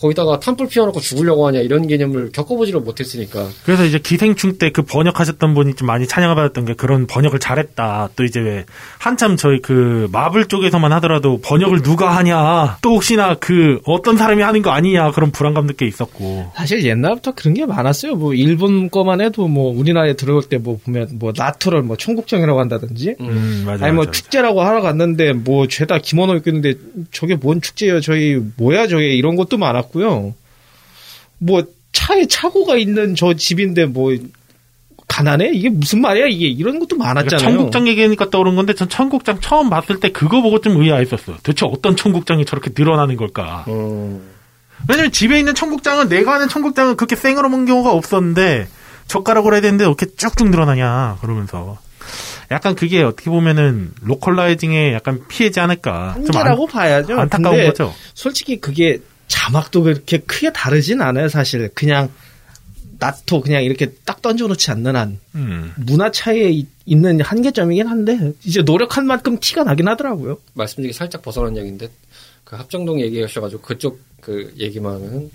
거기다가 0.00 0.38
탄불 0.40 0.68
피워놓고 0.68 1.00
죽으려고 1.00 1.46
하냐 1.48 1.60
이런 1.60 1.86
개념을 1.86 2.30
겪어보지를 2.32 2.80
못했으니까. 2.80 3.48
그래서 3.64 3.84
이제 3.84 3.98
기생충 3.98 4.58
때 4.58 4.70
그 4.70 4.82
번역하셨던 4.82 5.54
분이 5.54 5.74
좀 5.74 5.86
많이 5.86 6.06
찬양을 6.06 6.34
받았던 6.36 6.66
게 6.66 6.74
그런 6.74 7.06
번역을 7.06 7.38
잘했다. 7.40 8.10
또 8.14 8.24
이제 8.24 8.38
왜 8.38 8.64
한참 8.98 9.36
저희 9.36 9.60
그 9.60 10.08
마블 10.12 10.44
쪽에서만 10.46 10.92
하더라도 10.92 11.40
번역을 11.40 11.82
누가 11.82 12.16
하냐. 12.18 12.78
또 12.82 12.94
혹시나 12.94 13.34
그 13.34 13.80
어떤 13.84 14.16
사람이 14.16 14.42
하는 14.42 14.62
거 14.62 14.70
아니냐 14.70 15.10
그런 15.12 15.30
불안감도 15.32 15.74
꽤 15.76 15.86
있었고. 15.86 16.52
사실 16.54 16.84
옛날부터 16.84 17.32
그런 17.34 17.54
게 17.54 17.66
많았어요. 17.66 18.14
뭐 18.16 18.34
일본 18.34 18.90
거만 18.90 19.20
해도 19.20 19.48
뭐 19.48 19.72
우리나라에 19.76 20.14
들어올 20.14 20.42
때 20.42 20.58
뭐 20.58 20.78
보면 20.84 21.08
뭐 21.14 21.32
나토를 21.36 21.82
뭐 21.82 21.96
청국장이라고 21.96 22.60
한다든지 22.60 23.14
음, 23.20 23.62
맞아. 23.64 23.84
아니 23.86 23.94
뭐 23.94 24.04
맞아, 24.04 24.10
축제라고 24.12 24.62
하러 24.62 24.80
갔는데 24.82 25.32
뭐 25.32 25.66
죄다 25.68 25.98
기모노 25.98 26.34
입고 26.36 26.50
있는데 26.50 26.74
저게 27.12 27.36
뭔 27.36 27.60
축제예요? 27.60 28.00
저희 28.00 28.38
뭐야 28.56 28.86
저게 28.88 29.14
이런 29.14 29.34
것도 29.36 29.56
많았고 29.56 29.87
요. 29.96 30.34
뭐 31.38 31.62
차에 31.92 32.26
차고가 32.26 32.76
있는 32.76 33.14
저 33.14 33.34
집인데 33.34 33.86
뭐 33.86 34.12
가난해? 35.08 35.50
이게 35.52 35.70
무슨 35.70 36.00
말이야? 36.00 36.26
이게 36.26 36.46
이런 36.46 36.78
것도 36.78 36.98
그러니까 36.98 37.14
많았잖아요. 37.14 37.48
청국장 37.48 37.88
얘기하니까 37.88 38.30
떠오른 38.30 38.56
건데 38.56 38.74
전 38.74 38.88
청국장 38.88 39.40
처음 39.40 39.70
봤을 39.70 40.00
때 40.00 40.10
그거 40.10 40.42
보고 40.42 40.60
좀 40.60 40.80
의아했었어요. 40.80 41.36
대체 41.42 41.66
어떤 41.66 41.96
청국장이 41.96 42.44
저렇게 42.44 42.70
늘어나는 42.76 43.16
걸까? 43.16 43.64
음. 43.68 44.22
왜냐면 44.88 45.10
집에 45.10 45.38
있는 45.38 45.54
청국장은 45.54 46.08
내가 46.08 46.34
아는 46.34 46.48
청국장은 46.48 46.96
그렇게 46.96 47.16
생으로 47.16 47.48
먹는 47.48 47.66
경우가 47.66 47.90
없었는데 47.92 48.68
젓가락으로 49.08 49.54
해야 49.56 49.62
되는데 49.62 49.84
어떻게 49.84 50.14
쭉쭉 50.14 50.50
늘어나냐 50.50 51.18
그러면서 51.20 51.78
약간 52.50 52.74
그게 52.74 53.02
어떻게 53.02 53.30
보면은 53.30 53.92
localizing에 54.02 54.92
약간 54.92 55.20
피해지 55.28 55.60
않을까 55.60 56.14
좀 56.14 56.36
한계라고 56.36 56.66
봐야죠. 56.66 57.14
안, 57.14 57.20
안타까운 57.20 57.56
근데 57.56 57.66
거죠. 57.70 57.92
솔직히 58.14 58.60
그게 58.60 59.00
자막도 59.28 59.82
그렇게 59.84 60.18
크게 60.18 60.52
다르진 60.52 61.00
않아요, 61.00 61.28
사실. 61.28 61.68
그냥 61.74 62.10
낫토 62.98 63.42
그냥 63.42 63.62
이렇게 63.62 63.92
딱 64.04 64.20
던져놓지 64.22 64.70
않는 64.72 64.96
한 64.96 65.20
음. 65.36 65.72
문화 65.76 66.10
차이에 66.10 66.50
이- 66.50 66.66
있는 66.84 67.20
한계점이긴 67.20 67.86
한데 67.86 68.32
이제 68.44 68.62
노력한 68.62 69.06
만큼 69.06 69.38
티가 69.38 69.62
나긴 69.64 69.86
하더라고요. 69.86 70.38
말씀드리기 70.54 70.92
살짝 70.92 71.22
벗어난 71.22 71.56
얘기인데 71.56 71.88
그 72.42 72.56
합정동 72.56 73.00
얘기하셔가지고 73.02 73.60
그쪽 73.62 74.00
그 74.20 74.52
얘기만 74.58 74.94
하면은 74.94 75.30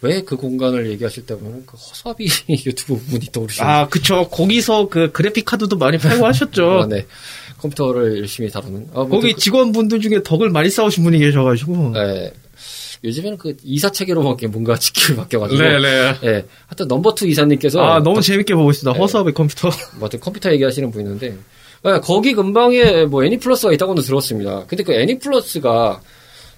왜 0.00 0.22
그 0.22 0.36
공간을 0.36 0.90
얘기하실 0.90 1.26
때 1.26 1.36
보면 1.36 1.64
그 1.66 1.76
허수아비 1.76 2.26
유튜브 2.66 2.98
분이 2.98 3.26
떠오르시는 3.30 3.68
아, 3.68 3.86
그쵸. 3.88 4.28
거기서 4.28 4.88
그 4.88 5.12
그래픽 5.12 5.44
카드도 5.44 5.76
많이 5.76 5.98
팔고 5.98 6.26
하셨죠. 6.26 6.64
아, 6.82 6.86
네. 6.88 7.06
컴퓨터를 7.58 8.18
열심히 8.18 8.50
다루는. 8.50 8.88
아, 8.92 9.00
뭐 9.04 9.08
거기 9.20 9.34
그- 9.34 9.38
직원분들 9.38 10.00
중에 10.00 10.22
덕을 10.24 10.50
많이 10.50 10.68
쌓으신 10.68 11.04
분이 11.04 11.18
계셔가지고. 11.20 11.90
네. 11.92 12.32
요즘에는 13.04 13.38
그 13.38 13.56
이사 13.62 13.90
체계로밖에 13.90 14.46
뭔가 14.46 14.76
직위를 14.76 15.16
바뀌어가지고. 15.16 15.62
네. 15.62 16.14
예. 16.24 16.44
하여튼 16.66 16.88
number 16.88 17.14
two 17.14 17.28
이사님께서. 17.28 17.80
아, 17.80 18.00
너무 18.00 18.20
재밌게 18.20 18.54
보고 18.54 18.70
있습니다. 18.70 18.92
네. 18.94 18.98
허수아비 18.98 19.32
컴퓨터. 19.32 19.70
뭐 19.98 20.08
컴퓨터 20.08 20.50
얘기하시는 20.52 20.90
분인데. 20.90 21.36
예, 21.86 22.00
거기 22.02 22.32
근방에 22.32 23.04
뭐 23.04 23.24
애니플러스가 23.24 23.72
있다고는 23.74 24.02
들었습니다. 24.02 24.64
근데 24.66 24.82
그 24.82 24.94
애니플러스가 24.94 26.00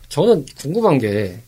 저는 0.08 0.46
궁금한 0.56 0.98
게 0.98 1.40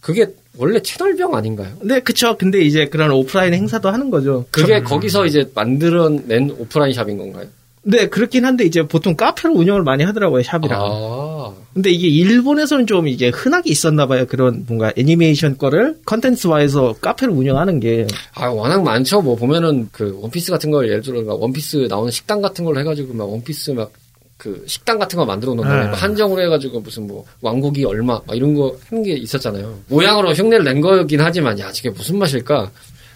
그게 0.00 0.26
원래 0.56 0.80
채널병 0.80 1.34
아닌가요? 1.34 1.76
네, 1.82 2.00
그쵸. 2.00 2.36
근데 2.38 2.62
이제 2.62 2.86
그런 2.86 3.10
오프라인 3.10 3.52
행사도 3.52 3.90
하는 3.90 4.10
거죠. 4.10 4.46
그게 4.50 4.80
거기서 4.80 5.26
이제 5.26 5.50
만들어낸 5.54 6.50
오프라인 6.58 6.94
샵인 6.94 7.18
건가요? 7.18 7.46
네, 7.88 8.08
그렇긴 8.08 8.44
한데 8.44 8.64
이제 8.64 8.82
보통 8.82 9.14
카페로 9.14 9.54
운영을 9.54 9.84
많이 9.84 10.02
하더라고요, 10.02 10.42
샵이랑. 10.42 10.80
아. 10.82 11.52
근데 11.72 11.90
이게 11.90 12.08
일본에서는 12.08 12.88
좀 12.88 13.06
이게 13.06 13.28
흔하게 13.28 13.70
있었나 13.70 14.06
봐요. 14.06 14.26
그런 14.26 14.64
뭔가 14.66 14.92
애니메이션 14.96 15.56
거를 15.56 15.96
컨텐츠화해서 16.04 16.96
카페를 17.00 17.32
운영하는 17.32 17.78
게. 17.78 18.08
아, 18.34 18.48
워낙 18.48 18.82
많죠. 18.82 19.22
뭐, 19.22 19.36
보면은, 19.36 19.88
그, 19.92 20.18
원피스 20.20 20.50
같은 20.50 20.72
걸, 20.72 20.88
예를 20.88 21.00
들어, 21.00 21.22
막 21.22 21.40
원피스 21.40 21.86
나오는 21.88 22.10
식당 22.10 22.42
같은 22.42 22.64
걸 22.64 22.76
해가지고, 22.78 23.14
막, 23.14 23.30
원피스 23.30 23.70
막, 23.70 23.92
그, 24.36 24.64
식당 24.66 24.98
같은 24.98 25.16
거 25.16 25.24
만들어 25.24 25.54
놓은. 25.54 25.68
막 25.68 26.02
한정으로 26.02 26.42
해가지고, 26.42 26.80
무슨 26.80 27.06
뭐, 27.06 27.24
왕고기 27.40 27.84
얼마, 27.84 28.20
막 28.26 28.34
이런 28.34 28.54
거 28.54 28.76
하는 28.88 29.04
게 29.04 29.12
있었잖아요. 29.12 29.78
모양으로 29.88 30.32
흉내를 30.32 30.64
낸 30.64 30.80
거긴 30.80 31.20
하지만, 31.20 31.56
야, 31.60 31.70
저게 31.70 31.90
무슨 31.90 32.18
맛일까? 32.18 32.68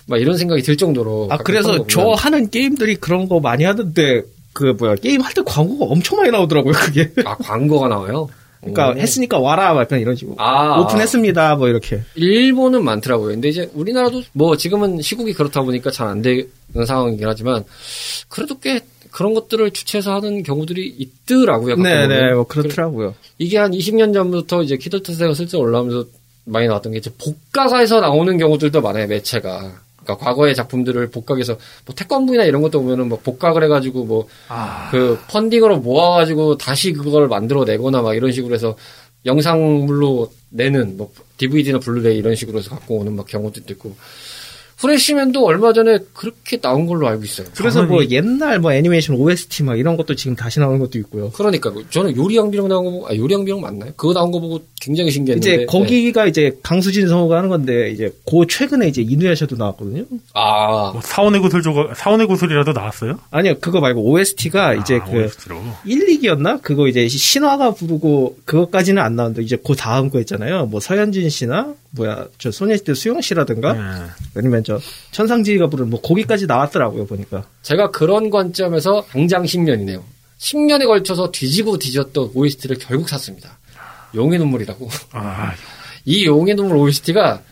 막 0.06 0.20
이런 0.20 0.36
생각이 0.36 0.62
들 0.62 0.76
정도로. 0.76 1.26
아, 1.30 1.38
그래서 1.38 1.86
저. 1.88 2.12
하는 2.12 2.48
게임들이 2.50 2.96
그런 2.96 3.28
거 3.28 3.40
많이 3.40 3.64
하던데, 3.64 4.22
그 4.52 4.74
뭐야, 4.78 4.96
게임 4.96 5.20
할 5.20 5.32
때 5.34 5.42
광고가 5.44 5.86
엄청 5.86 6.18
많이 6.18 6.30
나오더라고요, 6.30 6.72
그게. 6.72 7.10
아, 7.24 7.36
광고가 7.36 7.88
나와요? 7.88 8.28
그러니까 8.60 8.90
오. 8.90 8.94
했으니까 9.00 9.38
와라, 9.38 9.72
막 9.72 9.90
이런 9.92 10.16
식으로. 10.16 10.36
아, 10.38 10.80
오픈했습니다, 10.80 11.56
뭐 11.56 11.68
이렇게. 11.68 12.02
일본은 12.14 12.84
많더라고요. 12.84 13.28
근데 13.28 13.48
이제 13.48 13.70
우리나라도 13.74 14.22
뭐 14.32 14.56
지금은 14.56 15.00
시국이 15.00 15.32
그렇다 15.32 15.62
보니까 15.62 15.90
잘 15.90 16.08
안 16.08 16.20
되는 16.20 16.46
상황이긴 16.86 17.26
하지만 17.26 17.64
그래도 18.28 18.58
꽤 18.58 18.80
그런 19.10 19.34
것들을 19.34 19.70
주최해서 19.70 20.14
하는 20.14 20.42
경우들이 20.42 20.86
있더라고요. 20.98 21.76
네네. 21.76 22.34
뭐 22.34 22.44
그렇더라고요. 22.44 23.14
이게 23.38 23.56
한 23.58 23.70
20년 23.72 24.12
전부터 24.12 24.62
이제 24.62 24.76
키덜트세가 24.76 25.32
슬쩍 25.34 25.58
올라오면서 25.58 26.04
많이 26.44 26.66
나왔던 26.68 26.92
게 26.92 26.98
이제 26.98 27.10
복각에서 27.18 28.00
나오는 28.00 28.36
경우들도 28.36 28.80
많아요. 28.80 29.06
매체가. 29.06 29.72
그러니까 30.02 30.24
과거의 30.24 30.54
작품들을 30.54 31.10
복각해서 31.10 31.56
뭐 31.84 31.94
태권브이나 31.94 32.44
이런 32.44 32.62
것도 32.62 32.82
보면은 32.82 33.08
뭐 33.08 33.18
복각을 33.22 33.64
해가지고 33.64 34.04
뭐그 34.04 34.28
아, 34.48 34.90
펀딩으로 35.28 35.78
모아가지고 35.78 36.56
다시 36.56 36.92
그걸 36.92 37.28
만들어내거나 37.28 38.02
막 38.02 38.14
이런 38.14 38.32
식으로 38.32 38.54
해서 38.54 38.76
영상물로 39.26 40.32
내는 40.50 40.96
뭐 40.96 41.12
DVD나 41.36 41.78
블루레이 41.78 42.18
이런 42.18 42.34
식으로 42.34 42.58
해서 42.58 42.70
갖고 42.70 42.98
오는 42.98 43.14
막 43.14 43.26
경우도 43.26 43.60
있고 43.68 43.94
프레시맨도 44.80 45.44
얼마 45.44 45.72
전에 45.72 45.98
그렇게 46.14 46.58
나온 46.58 46.86
걸로 46.86 47.06
알고 47.06 47.24
있어요. 47.24 47.46
그래서 47.54 47.82
뭐 47.82 47.98
당연히. 47.98 48.14
옛날 48.14 48.58
뭐 48.58 48.72
애니메이션 48.72 49.16
OST 49.16 49.62
막 49.64 49.78
이런 49.78 49.96
것도 49.96 50.14
지금 50.14 50.34
다시 50.34 50.58
나오는 50.58 50.78
것도 50.78 50.98
있고요. 51.00 51.30
그러니까 51.32 51.70
저는 51.90 52.16
요리양비룡 52.16 52.68
나온 52.68 52.84
거 52.84 52.90
보고 52.90 53.08
아 53.08 53.14
요리양비룡 53.14 53.60
맞나요? 53.60 53.92
그거 53.96 54.14
나온 54.14 54.30
거 54.30 54.40
보고 54.40 54.60
굉장히 54.80 55.10
신기했는데 55.10 55.54
이제 55.54 55.66
거기가 55.66 56.26
이제 56.26 56.56
강수진 56.62 57.08
성우가 57.08 57.36
하는 57.36 57.50
건데 57.50 57.90
이제 57.90 58.10
고 58.24 58.46
최근에 58.46 58.88
이제 58.88 59.02
이누야샤도 59.02 59.56
나왔거든요. 59.56 60.04
네. 60.10 60.18
아뭐 60.32 61.00
사원의 61.02 61.40
구슬조가 61.42 61.94
사원의 61.94 62.26
구슬이라도 62.26 62.72
나왔어요? 62.72 63.18
아니요 63.30 63.56
그거 63.60 63.80
말고 63.80 64.10
OST가 64.10 64.74
이제 64.74 64.96
아, 64.96 65.04
그 65.04 65.24
OST 65.24 65.50
로. 65.50 65.60
1, 65.84 66.06
2기였나? 66.06 66.62
그거 66.62 66.88
이제 66.88 67.06
신화가 67.06 67.72
부르고 67.72 68.38
그것까지는 68.46 69.02
안 69.02 69.16
나왔는데 69.16 69.42
이제 69.42 69.58
그 69.62 69.74
다음 69.74 70.08
거 70.08 70.20
있잖아요. 70.20 70.66
뭐 70.66 70.80
서현진 70.80 71.28
씨나 71.28 71.74
뭐야 71.92 72.26
저 72.38 72.50
소녀시대 72.50 72.94
수영 72.94 73.20
씨라든가 73.20 73.72
네. 73.72 73.80
아니면 74.36 74.62
저 74.70 74.80
천상지휘가 75.10 75.66
부른 75.68 75.90
뭐 75.90 76.00
거기까지 76.00 76.46
나왔더라고요 76.46 77.06
보니까. 77.06 77.44
제가 77.62 77.90
그런 77.90 78.30
관점에서 78.30 79.04
당장 79.10 79.42
10년이네요. 79.42 80.02
10년에 80.38 80.86
걸쳐서 80.86 81.32
뒤지고 81.32 81.78
뒤졌던 81.78 82.30
OST를 82.34 82.78
결국 82.78 83.08
샀습니다. 83.08 83.58
용의 84.14 84.38
눈물이라고. 84.38 84.88
아, 85.12 85.52
이 86.04 86.24
용의 86.24 86.54
눈물 86.54 86.76
OST가 86.76 87.42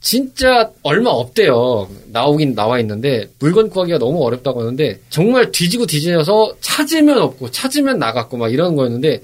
진짜 0.00 0.70
얼마 0.82 1.10
없대요. 1.10 1.88
나오긴 2.06 2.54
나와 2.54 2.80
있는데 2.80 3.30
물건 3.38 3.68
구하기가 3.68 3.98
너무 3.98 4.24
어렵다고 4.24 4.62
하는데 4.62 5.00
정말 5.10 5.52
뒤지고 5.52 5.86
뒤져서 5.86 6.56
찾으면 6.60 7.18
없고 7.18 7.50
찾으면 7.50 7.98
나갔고 7.98 8.36
막 8.36 8.52
이런 8.52 8.74
거였는데 8.74 9.22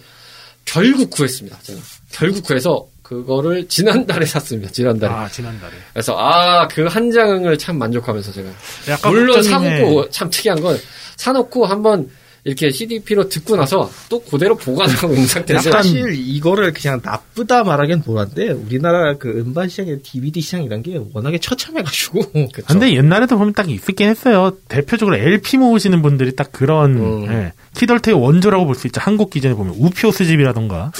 결국 0.64 1.10
구했습니다. 1.10 1.58
제가 1.62 1.80
결국 2.12 2.44
구해서 2.44 2.86
그거를 3.08 3.68
지난달에 3.68 4.26
샀습니다. 4.26 4.70
지난달에. 4.70 5.12
아 5.14 5.28
지난달에. 5.28 5.72
그래서 5.94 6.14
아 6.18 6.68
그 6.68 6.86
한 6.88 7.10
장을 7.10 7.56
참 7.58 7.78
만족하면서 7.78 8.32
제가 8.32 8.50
약간 8.88 9.12
물론. 9.12 9.42
사놓고 9.42 10.10
참 10.10 10.28
특이한 10.30 10.60
건 10.60 10.76
사놓고 11.16 11.64
한번 11.64 12.10
이렇게 12.44 12.70
CDP로 12.70 13.28
듣고 13.28 13.56
나서 13.56 13.90
또 14.08 14.20
그대로 14.22 14.56
보관하고 14.56 15.08
있는 15.12 15.26
상태에서 15.26 15.70
사실 15.70 16.14
이거를 16.14 16.72
그냥 16.72 17.00
나쁘다 17.02 17.64
말하기엔 17.64 18.02
뭐한데 18.06 18.50
우리나라 18.50 19.14
그 19.18 19.28
음반 19.30 19.68
시장의 19.68 20.00
DVD 20.02 20.40
시장 20.40 20.62
이런 20.62 20.82
게 20.82 21.00
워낙에 21.12 21.38
처참해가지고 21.38 22.20
그쵸. 22.52 22.66
근데 22.66 22.94
옛날에도 22.94 23.36
보면 23.38 23.54
딱 23.54 23.68
있었긴 23.70 24.08
했어요. 24.08 24.52
대표적으로 24.68 25.16
LP 25.16 25.56
모으시는 25.58 26.00
분들이 26.00 26.34
딱 26.36 26.52
그런 26.52 26.96
음. 26.96 27.24
예, 27.32 27.52
키덜트의 27.76 28.14
원조라고 28.16 28.64
볼 28.66 28.74
수 28.74 28.86
있죠. 28.86 29.00
한국 29.02 29.30
기준에 29.30 29.54
보면 29.54 29.74
우표 29.78 30.10
수집이라던가. 30.12 30.92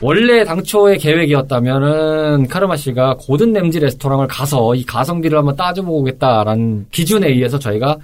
원래 0.00 0.44
당초의 0.44 0.98
계획이었다면은 0.98 2.46
카르마 2.48 2.76
씨가 2.76 3.16
고든 3.18 3.52
램지 3.52 3.80
레스토랑을 3.80 4.28
가서 4.28 4.74
이 4.74 4.84
가성비를 4.84 5.38
한번 5.38 5.56
따져보고 5.56 6.00
오겠다라는 6.00 6.86
기준에 6.90 7.28
의해서 7.28 7.58
저희가 7.58 7.96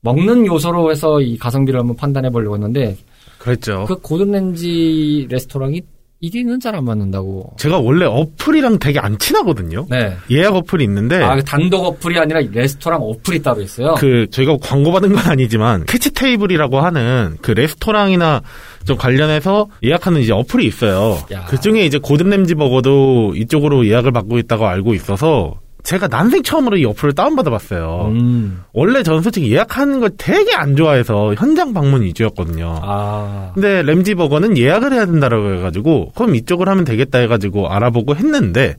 먹는 0.00 0.46
요소로 0.46 0.90
해서 0.90 1.20
이 1.20 1.36
가성비를 1.36 1.80
한번 1.80 1.96
판단해 1.96 2.30
보려고 2.30 2.56
했는데 2.56 2.96
그랬죠. 3.38 3.84
그 3.86 3.96
고든 3.96 4.32
램지 4.32 5.26
레스토랑이 5.30 5.82
1위는 6.22 6.60
잘안 6.60 6.84
맞는다고. 6.84 7.54
제가 7.58 7.78
원래 7.78 8.06
어플이랑 8.06 8.78
되게 8.78 8.98
안 8.98 9.18
친하거든요. 9.18 9.86
네. 9.90 10.16
예약 10.30 10.54
어플이 10.54 10.82
있는데 10.84 11.22
아, 11.22 11.36
그 11.36 11.44
단독 11.44 11.84
어플이 11.84 12.18
아니라 12.18 12.40
레스토랑 12.50 13.02
어플이 13.02 13.42
따로 13.42 13.60
있어요. 13.60 13.94
그 13.94 14.26
저희가 14.30 14.56
광고 14.62 14.90
받은 14.92 15.12
건 15.12 15.18
아니지만 15.26 15.84
캐치 15.86 16.12
테이블이라고 16.14 16.80
하는 16.80 17.36
그 17.42 17.50
레스토랑이나 17.50 18.42
좀 18.86 18.96
관련해서 18.96 19.68
예약하는 19.82 20.20
이제 20.20 20.32
어플이 20.32 20.64
있어요. 20.66 21.18
야. 21.32 21.44
그 21.48 21.60
중에 21.60 21.84
이제 21.84 21.98
고든 21.98 22.30
램지 22.30 22.54
버거도 22.54 23.34
이쪽으로 23.36 23.86
예약을 23.86 24.12
받고 24.12 24.38
있다고 24.38 24.66
알고 24.66 24.94
있어서 24.94 25.60
제가 25.84 26.08
난생 26.08 26.42
처음으로 26.42 26.78
이 26.78 26.84
어플을 26.86 27.12
다운받아 27.12 27.50
봤어요. 27.50 28.06
음. 28.08 28.64
원래 28.72 29.02
저는 29.02 29.20
솔직히 29.20 29.52
예약하는 29.52 30.00
걸 30.00 30.10
되게 30.16 30.54
안 30.54 30.76
좋아해서 30.76 31.34
현장 31.34 31.74
방문 31.74 32.02
위주였거든요. 32.02 32.80
아. 32.82 33.52
근데 33.54 33.82
램지 33.82 34.14
버거는 34.14 34.56
예약을 34.56 34.94
해야 34.94 35.04
된다라고 35.04 35.54
해가지고 35.56 36.12
그럼 36.14 36.34
이쪽을 36.34 36.68
하면 36.70 36.84
되겠다 36.84 37.18
해가지고 37.18 37.68
알아보고 37.68 38.16
했는데 38.16 38.76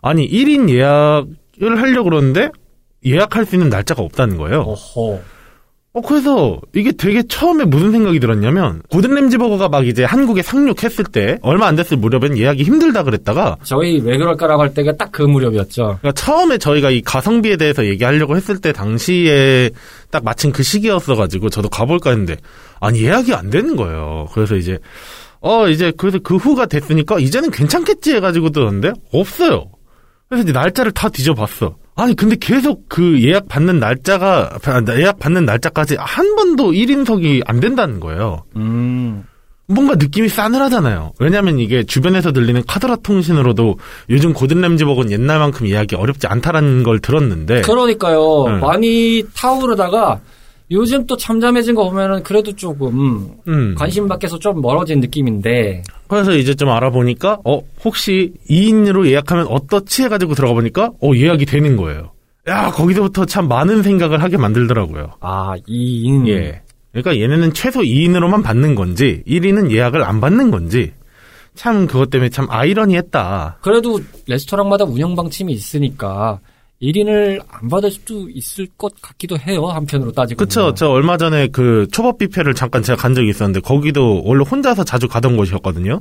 아니 0.00 0.26
1인 0.26 0.70
예약을 0.70 1.80
하려고 1.80 2.04
그러는데 2.08 2.48
예약할 3.04 3.44
수 3.44 3.54
있는 3.54 3.68
날짜가 3.68 4.02
없다는 4.02 4.38
거예요. 4.38 4.62
어허. 4.62 5.20
어, 5.94 6.00
그래서 6.00 6.58
이게 6.74 6.90
되게 6.92 7.22
처음에 7.22 7.66
무슨 7.66 7.92
생각이 7.92 8.18
들었냐면 8.18 8.80
고든 8.88 9.14
램지 9.14 9.36
버거가 9.36 9.68
막 9.68 9.86
이제 9.86 10.04
한국에 10.04 10.40
상륙했을 10.40 11.04
때 11.04 11.38
얼마 11.42 11.66
안 11.66 11.76
됐을 11.76 11.98
무렵엔 11.98 12.38
예약이 12.38 12.62
힘들다 12.62 13.02
그랬다가 13.02 13.58
저희 13.62 14.00
왜 14.00 14.16
그럴까라고 14.16 14.62
할 14.62 14.72
때가 14.72 14.96
딱 14.96 15.12
그 15.12 15.20
무렵이었죠. 15.20 15.98
그러니까 16.00 16.12
처음에 16.12 16.56
저희가 16.56 16.90
이 16.90 17.02
가성비에 17.02 17.58
대해서 17.58 17.84
얘기하려고 17.84 18.34
했을 18.36 18.58
때 18.58 18.72
당시에 18.72 19.68
딱 20.10 20.24
마침 20.24 20.50
그 20.52 20.62
시기였어가지고 20.62 21.50
저도 21.50 21.68
가볼까 21.68 22.08
했는데 22.10 22.36
아니 22.80 23.02
예약이 23.02 23.34
안 23.34 23.50
되는 23.50 23.76
거예요. 23.76 24.28
그래서 24.32 24.56
이제 24.56 24.78
어 25.40 25.68
이제 25.68 25.92
그래서 25.94 26.18
그 26.20 26.36
후가 26.36 26.64
됐으니까 26.66 27.18
이제는 27.18 27.50
괜찮겠지 27.50 28.14
해가지고 28.14 28.48
뜨는데 28.50 28.92
없어요. 29.12 29.66
그래서 30.30 30.44
이제 30.44 30.52
날짜를 30.52 30.92
다 30.92 31.10
뒤져봤어. 31.10 31.76
아니 31.94 32.14
근데 32.16 32.36
계속 32.40 32.88
그 32.88 33.22
예약 33.22 33.48
받는 33.48 33.78
날짜가 33.78 34.58
예약 34.96 35.18
받는 35.18 35.44
날짜까지 35.44 35.96
한 35.98 36.34
번도 36.36 36.72
1인석이 36.72 37.42
안 37.46 37.60
된다는 37.60 38.00
거예요. 38.00 38.44
음. 38.56 39.24
뭔가 39.66 39.94
느낌이 39.94 40.28
싸늘하잖아요. 40.28 41.12
왜냐면 41.18 41.58
이게 41.58 41.84
주변에서 41.84 42.32
들리는 42.32 42.62
카드라 42.66 42.96
통신으로도 42.96 43.78
요즘 44.10 44.32
고든 44.32 44.60
램지버거는 44.60 45.12
옛날만큼 45.12 45.68
예약이 45.68 45.96
어렵지 45.96 46.26
않다라는 46.26 46.82
걸 46.82 46.98
들었는데 46.98 47.62
그러니까요. 47.62 48.44
네. 48.48 48.56
많이 48.58 49.24
타오르다가 49.34 50.20
요즘 50.70 51.06
또 51.06 51.16
잠잠해진 51.16 51.74
거 51.74 51.84
보면은 51.88 52.22
그래도 52.22 52.54
조금 52.54 53.28
음. 53.46 53.74
관심 53.76 54.08
밖에서 54.08 54.38
좀 54.38 54.60
멀어진 54.62 55.00
느낌인데 55.00 55.82
그래서 56.08 56.34
이제 56.34 56.54
좀 56.54 56.70
알아보니까 56.70 57.40
어 57.44 57.60
혹시 57.84 58.32
2인으로 58.48 59.06
예약하면 59.06 59.46
어떻지 59.48 60.02
해가지고 60.04 60.34
들어가 60.34 60.54
보니까 60.54 60.90
어 61.02 61.14
예약이 61.14 61.46
되는 61.46 61.76
거예요. 61.76 62.12
야 62.48 62.70
거기서부터 62.70 63.26
참 63.26 63.48
많은 63.48 63.82
생각을 63.82 64.22
하게 64.22 64.36
만들더라고요. 64.36 65.12
아, 65.20 65.54
2인. 65.68 66.26
예. 66.28 66.62
그러니까 66.90 67.16
얘네는 67.18 67.52
최소 67.54 67.80
2인으로만 67.80 68.42
받는 68.42 68.74
건지 68.74 69.22
1인은 69.26 69.70
예약을 69.70 70.02
안 70.02 70.20
받는 70.20 70.50
건지 70.50 70.92
참 71.54 71.86
그것 71.86 72.10
때문에 72.10 72.30
참 72.30 72.46
아이러니했다. 72.48 73.58
그래도 73.62 74.00
레스토랑마다 74.26 74.84
운영 74.84 75.14
방침이 75.14 75.52
있으니까 75.52 76.40
1인을 76.82 77.40
안 77.48 77.68
받을 77.68 77.90
수도 77.90 78.28
있을 78.28 78.66
것 78.76 78.92
같기도 79.00 79.38
해요. 79.38 79.66
한편으로 79.66 80.12
따지고. 80.12 80.38
그쵸. 80.38 80.74
저 80.74 80.88
얼마 80.88 81.16
전에 81.16 81.48
그 81.48 81.86
초밥 81.92 82.18
뷔페를 82.18 82.54
잠깐 82.54 82.82
제가 82.82 83.00
간 83.00 83.14
적이 83.14 83.30
있었는데 83.30 83.60
거기도 83.60 84.22
원래 84.24 84.44
혼자서 84.44 84.84
자주 84.84 85.08
가던 85.08 85.36
곳이었거든요. 85.36 86.00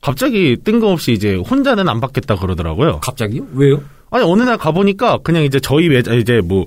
갑자기 0.00 0.56
뜬금없이 0.62 1.12
이제 1.12 1.34
혼자는 1.34 1.88
안 1.88 2.00
받겠다 2.00 2.36
그러더라고요. 2.36 3.00
갑자기요? 3.00 3.46
왜요? 3.54 3.82
아니 4.10 4.24
어느 4.24 4.42
날 4.42 4.56
가보니까 4.56 5.18
그냥 5.24 5.42
이제 5.42 5.58
저희 5.58 5.88
매장 5.88 6.16
이제 6.16 6.40
뭐 6.44 6.66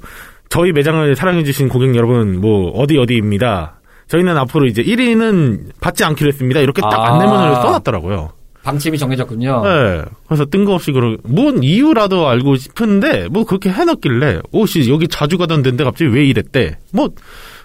저희 0.49 0.71
매장을 0.71 1.15
사랑해주신 1.15 1.69
고객 1.69 1.95
여러분 1.95 2.41
뭐 2.41 2.71
어디 2.71 2.97
어디입니다. 2.97 3.79
저희는 4.07 4.35
앞으로 4.37 4.65
이제 4.65 4.83
1위는 4.83 5.79
받지 5.79 6.03
않기로 6.03 6.27
했습니다. 6.27 6.59
이렇게 6.59 6.81
딱 6.81 6.93
아. 6.93 7.13
안내문을 7.13 7.55
써놨더라고요. 7.55 8.38
방침이 8.63 8.97
정해졌군요. 8.97 9.63
네. 9.63 10.01
그래서 10.27 10.45
뜬금없이 10.45 10.91
그러 10.91 11.17
뭔 11.23 11.63
이유라도 11.63 12.27
알고 12.27 12.57
싶은데 12.57 13.27
뭐 13.29 13.45
그렇게 13.45 13.69
해놨길래 13.69 14.41
오씨 14.51 14.89
여기 14.89 15.07
자주 15.07 15.37
가던 15.37 15.63
데인데 15.63 15.83
갑자기 15.83 16.11
왜 16.11 16.25
이랬대? 16.25 16.77
뭐 16.91 17.09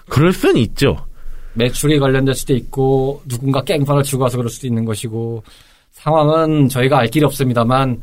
그럴 0.09 0.31
순 0.31 0.57
있죠. 0.57 1.05
매출이 1.53 1.99
관련될 1.99 2.33
수도 2.35 2.53
있고 2.53 3.21
누군가 3.27 3.63
깽판을 3.63 4.03
주고 4.03 4.23
와서 4.23 4.37
그럴 4.37 4.49
수도 4.49 4.67
있는 4.67 4.85
것이고 4.85 5.43
상황은 5.91 6.69
저희가 6.69 6.99
알 6.99 7.07
길이 7.07 7.25
없습니다만 7.25 8.01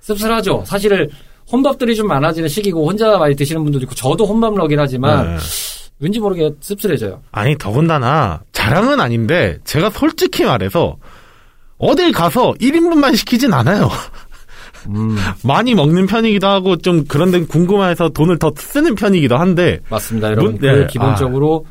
씁쓸하죠. 0.00 0.64
사실 0.66 1.10
혼밥들이 1.50 1.94
좀 1.96 2.08
많아지는 2.08 2.48
시기고 2.48 2.86
혼자 2.86 3.18
많이 3.18 3.34
드시는 3.34 3.62
분들도 3.62 3.84
있고 3.84 3.94
저도 3.94 4.24
혼밥 4.26 4.54
러긴 4.54 4.78
하지만 4.78 5.36
네. 5.36 5.36
왠지 6.00 6.18
모르게 6.18 6.50
씁쓸해져요. 6.60 7.20
아니 7.30 7.56
더군다나 7.56 8.42
자랑은 8.52 9.00
아닌데 9.00 9.58
제가 9.64 9.90
솔직히 9.90 10.44
말해서 10.44 10.96
어딜 11.82 12.12
가서 12.12 12.52
1인분만 12.60 13.16
시키진 13.16 13.52
않아요. 13.52 13.90
음, 14.88 15.16
많이 15.44 15.74
먹는 15.74 16.06
편이기도 16.06 16.46
하고 16.46 16.76
좀 16.76 17.04
그런 17.06 17.30
데 17.32 17.44
궁금해서 17.44 18.08
돈을 18.10 18.38
더 18.38 18.52
쓰는 18.56 18.94
편이기도 18.94 19.36
한데 19.36 19.80
맞습니다, 19.90 20.28
여러분. 20.30 20.52
문- 20.52 20.60
그 20.60 20.66
네, 20.66 20.86
기본적으로 20.86 21.66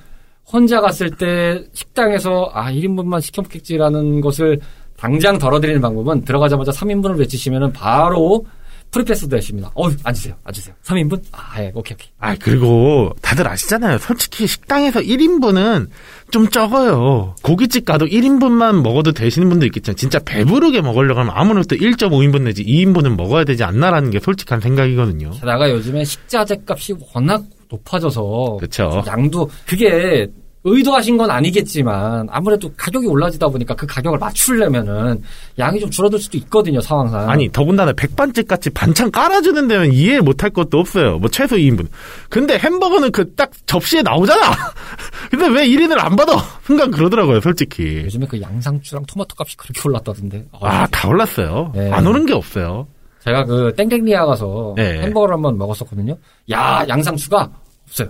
혼자 0.51 0.81
갔을 0.81 1.09
때 1.11 1.63
식당에서 1.73 2.51
아 2.53 2.71
1인분만 2.71 3.21
시켜 3.21 3.41
먹겠지라는 3.41 4.19
것을 4.21 4.59
당장 4.97 5.39
덜어드리는 5.39 5.81
방법은 5.81 6.25
들어가자마자 6.25 6.71
3인분을 6.71 7.17
외치시면은 7.19 7.71
바로 7.73 8.45
프리패스도 8.91 9.37
했습니다. 9.37 9.71
어, 9.73 9.89
앉으세요, 10.03 10.35
앉으세요. 10.43 10.75
3인분? 10.83 11.21
아, 11.31 11.61
예, 11.61 11.71
오케이, 11.73 11.95
오케이. 11.95 12.09
아, 12.19 12.35
그리고 12.35 13.15
다들 13.21 13.47
아시잖아요. 13.47 13.97
솔직히 13.97 14.45
식당에서 14.47 14.99
1인분은 14.99 15.87
좀 16.29 16.49
적어요. 16.49 17.35
고깃집 17.41 17.85
가도 17.85 18.05
1인분만 18.05 18.81
먹어도 18.81 19.13
되시는 19.13 19.49
분도 19.49 19.65
있겠지만 19.67 19.95
진짜 19.95 20.19
배부르게 20.19 20.81
먹으려고 20.81 21.21
하면 21.21 21.33
아무래도 21.35 21.75
1.5인분 21.75 22.43
내지 22.43 22.63
2인분은 22.63 23.15
먹어야 23.15 23.45
되지 23.45 23.63
않나라는 23.63 24.11
게 24.11 24.19
솔직한 24.19 24.59
생각이거든요. 24.59 25.31
게다가 25.31 25.69
요즘에 25.71 26.03
식자재 26.03 26.61
값이 26.67 26.95
워낙 27.13 27.43
높아져서 27.69 28.57
그쵸. 28.59 29.03
양도 29.07 29.49
그게 29.65 30.27
의도하신 30.63 31.17
건 31.17 31.31
아니겠지만 31.31 32.27
아무래도 32.29 32.71
가격이 32.77 33.07
올라지다 33.07 33.47
보니까 33.49 33.75
그 33.75 33.87
가격을 33.87 34.19
맞추려면은 34.19 35.23
양이 35.57 35.79
좀 35.79 35.89
줄어들 35.89 36.19
수도 36.19 36.37
있거든요 36.37 36.79
상황상. 36.81 37.27
아니 37.29 37.51
더군다나 37.51 37.93
백반집 37.93 38.47
같이 38.47 38.69
반찬 38.69 39.09
깔아주는 39.09 39.67
데는 39.67 39.91
이해 39.93 40.19
못할 40.19 40.51
것도 40.51 40.77
없어요. 40.79 41.17
뭐 41.17 41.29
최소 41.29 41.55
2인분. 41.55 41.87
근데 42.29 42.57
햄버거는 42.59 43.11
그 43.11 43.31
딱 43.35 43.49
접시에 43.65 44.01
나오잖아. 44.01 44.41
근데 45.31 45.47
왜 45.47 45.65
1인을 45.67 45.97
안 45.97 46.15
받아? 46.15 46.33
순간 46.63 46.91
그러더라고요, 46.91 47.39
솔직히. 47.39 48.01
요즘에 48.03 48.27
그 48.27 48.39
양상추랑 48.41 49.05
토마토 49.07 49.35
값이 49.39 49.57
그렇게 49.57 49.81
올랐다던데. 49.87 50.45
어, 50.51 50.67
아, 50.67 50.85
다 50.87 51.07
올랐어요. 51.07 51.71
네. 51.73 51.89
안 51.91 52.05
오른 52.05 52.25
게 52.25 52.33
없어요. 52.33 52.87
제가 53.23 53.45
그 53.45 53.73
땡땡리아 53.77 54.25
가서 54.25 54.73
네. 54.75 54.99
햄버거를 55.01 55.35
한번 55.35 55.57
먹었었거든요. 55.57 56.17
야 56.51 56.83
양상추가 56.87 57.49
없어요. 57.87 58.09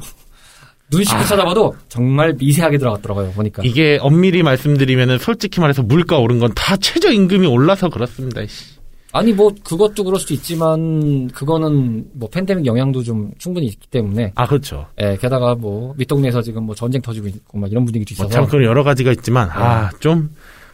눈 0.91 1.04
씻고 1.04 1.23
찾아봐도 1.23 1.73
정말 1.89 2.34
미세하게 2.38 2.77
들어갔더라고요 2.77 3.32
보니까. 3.32 3.63
이게 3.65 3.97
엄밀히 4.01 4.43
말씀드리면은 4.43 5.17
솔직히 5.17 5.60
말해서 5.62 5.82
물가 5.84 6.17
오른 6.19 6.38
건 6.39 6.51
다 6.54 6.75
최저 6.77 7.12
임금이 7.12 7.47
올라서 7.47 7.89
그렇습니다. 7.89 8.45
씨. 8.45 8.80
아니 9.13 9.34
뭐 9.34 9.51
그것도 9.63 10.04
그럴 10.06 10.19
수도 10.19 10.34
있지만 10.34 11.27
그거는 11.30 12.06
뭐 12.13 12.30
팬데믹 12.30 12.65
영향도 12.65 13.04
좀 13.04 13.32
충분히 13.38 13.65
있기 13.67 13.88
때문에. 13.89 14.32
아, 14.36 14.45
그렇죠. 14.47 14.86
예, 15.01 15.17
게다가 15.19 15.56
뭐 15.56 15.93
밑동네에서 15.97 16.41
지금 16.41 16.63
뭐 16.65 16.75
전쟁 16.75 17.01
터지고 17.01 17.27
있고 17.27 17.58
막 17.58 17.69
이런 17.71 17.84
분위기도 17.86 18.13
있어서. 18.13 18.27
뭐 18.30 18.34
참 18.34 18.47
그런 18.47 18.63
여러 18.65 18.84
가지가 18.84 19.12
있지만 19.12 19.49
아, 19.51 19.89
좀 19.99 20.30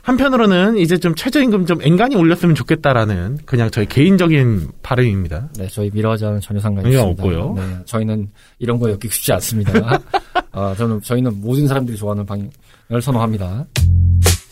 한편으로는 0.07 0.77
이제 0.77 0.97
좀 0.97 1.13
최저임금 1.15 1.65
좀 1.65 1.81
앵간히 1.81 2.15
올렸으면 2.15 2.55
좋겠다라는 2.55 3.39
그냥 3.45 3.69
저희 3.69 3.85
개인적인 3.85 4.69
바람입니다. 4.81 5.49
네, 5.57 5.67
저희 5.67 5.91
미러와는 5.93 6.39
전혀 6.39 6.61
상관이. 6.61 6.95
없고요. 6.95 7.55
네, 7.57 7.61
저희는 7.83 8.29
이런 8.57 8.79
거 8.79 8.89
엮이고 8.89 9.09
싶지 9.09 9.33
않습니다. 9.33 9.99
아, 10.53 10.73
저는 10.77 11.01
저희는 11.01 11.41
모든 11.41 11.67
사람들이 11.67 11.97
좋아하는 11.97 12.25
방을 12.25 13.01
선호합니다. 13.01 13.65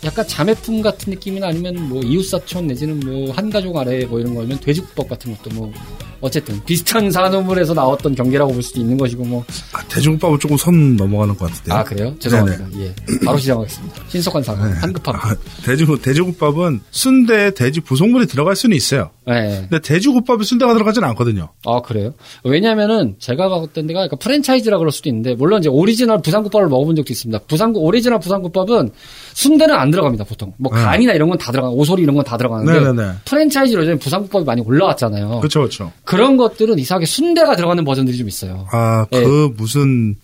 약간 0.06 0.28
자매품 0.28 0.82
같은 0.82 1.12
느낌이나 1.12 1.48
아니면 1.48 1.90
뭐 1.90 2.02
이웃사촌 2.04 2.68
내지는 2.68 3.00
뭐 3.00 3.34
한가족 3.34 3.76
아래 3.76 4.06
뭐 4.06 4.20
이런 4.20 4.36
거면 4.36 4.60
돼지국밥 4.60 5.10
같은 5.10 5.36
것도 5.36 5.56
뭐 5.56 5.74
어쨌든 6.22 6.64
비슷한 6.64 7.10
산업물에서 7.12 7.74
나왔던 7.74 8.14
경계라고 8.16 8.54
볼 8.54 8.62
수도 8.62 8.80
있는 8.82 8.98
것이고 8.98 9.26
뭐아 9.26 9.44
아, 9.74 9.84
돼지국밥은 9.88 10.40
조금 10.40 10.58
선 10.58 10.96
넘어가는 10.96 11.36
것 11.36 11.52
같은데요. 11.52 11.84
그래요? 11.84 12.16
죄송합니다. 12.20 12.68
예, 12.80 12.96
바로 13.26 13.38
시작하겠습니다. 13.38 14.04
신속한 14.10 14.44
사과, 14.44 14.64
한급함. 14.82 15.16
아, 15.16 15.36
돼지, 15.64 15.86
돼지국밥은 15.86 16.82
순대에 16.92 17.52
돼지 17.52 17.80
부속물이 17.82 18.28
들어갈 18.28 18.56
수는 18.56 18.78
있어요. 18.78 19.10
네. 19.28 19.66
근데 19.70 19.80
돼지국밥에 19.80 20.44
순대가 20.44 20.74
들어가지는 20.74 21.08
않거든요. 21.10 21.50
아 21.66 21.82
그래요? 21.82 22.14
왜냐하면은 22.44 23.16
제가 23.20 23.50
갔던 23.50 23.88
데가 23.88 24.04
약간 24.04 24.20
프랜차이즈라 24.20 24.78
그럴 24.78 24.92
수도 24.92 25.10
있는데 25.10 25.34
물론 25.36 25.60
이제 25.60 25.70
오리지널 25.70 26.22
부산국밥을 26.22 26.68
먹어본 26.70 26.96
적도 26.96 27.12
있습니다. 27.12 27.40
부산 27.48 27.74
오리지널 27.76 28.20
부산국밥은 28.20 28.92
순대는 29.34 29.74
안 29.76 29.90
들어갑니다 29.92 30.24
보통. 30.26 30.54
뭐 30.58 30.74
네. 30.76 30.82
간이나 30.82 31.14
이런 31.14 31.30
건 31.30 31.38
다 31.38 31.52
들어가, 31.52 31.70
오소리 31.70 32.04
이런 32.04 32.16
건 32.16 32.24
다 32.26 32.38
들어가는데 32.38 32.80
네네네. 32.80 33.12
프랜차이즈로 33.26 33.82
요즘 33.84 34.00
부산국밥이 34.00 34.46
많이 34.46 34.62
올라왔잖아요. 34.62 35.40
그렇죠, 35.40 35.60
그렇죠. 35.60 35.92
그런 36.04 36.38
것들은 36.38 36.80
이상하게 36.80 37.06
순대가 37.06 37.56
들어가는 37.56 37.84
버전들이 37.84 38.18
좀 38.18 38.28
있어요. 38.28 38.68
아, 38.72 39.06
그 39.12 39.50
예. 39.52 39.54
무슨 39.58 40.16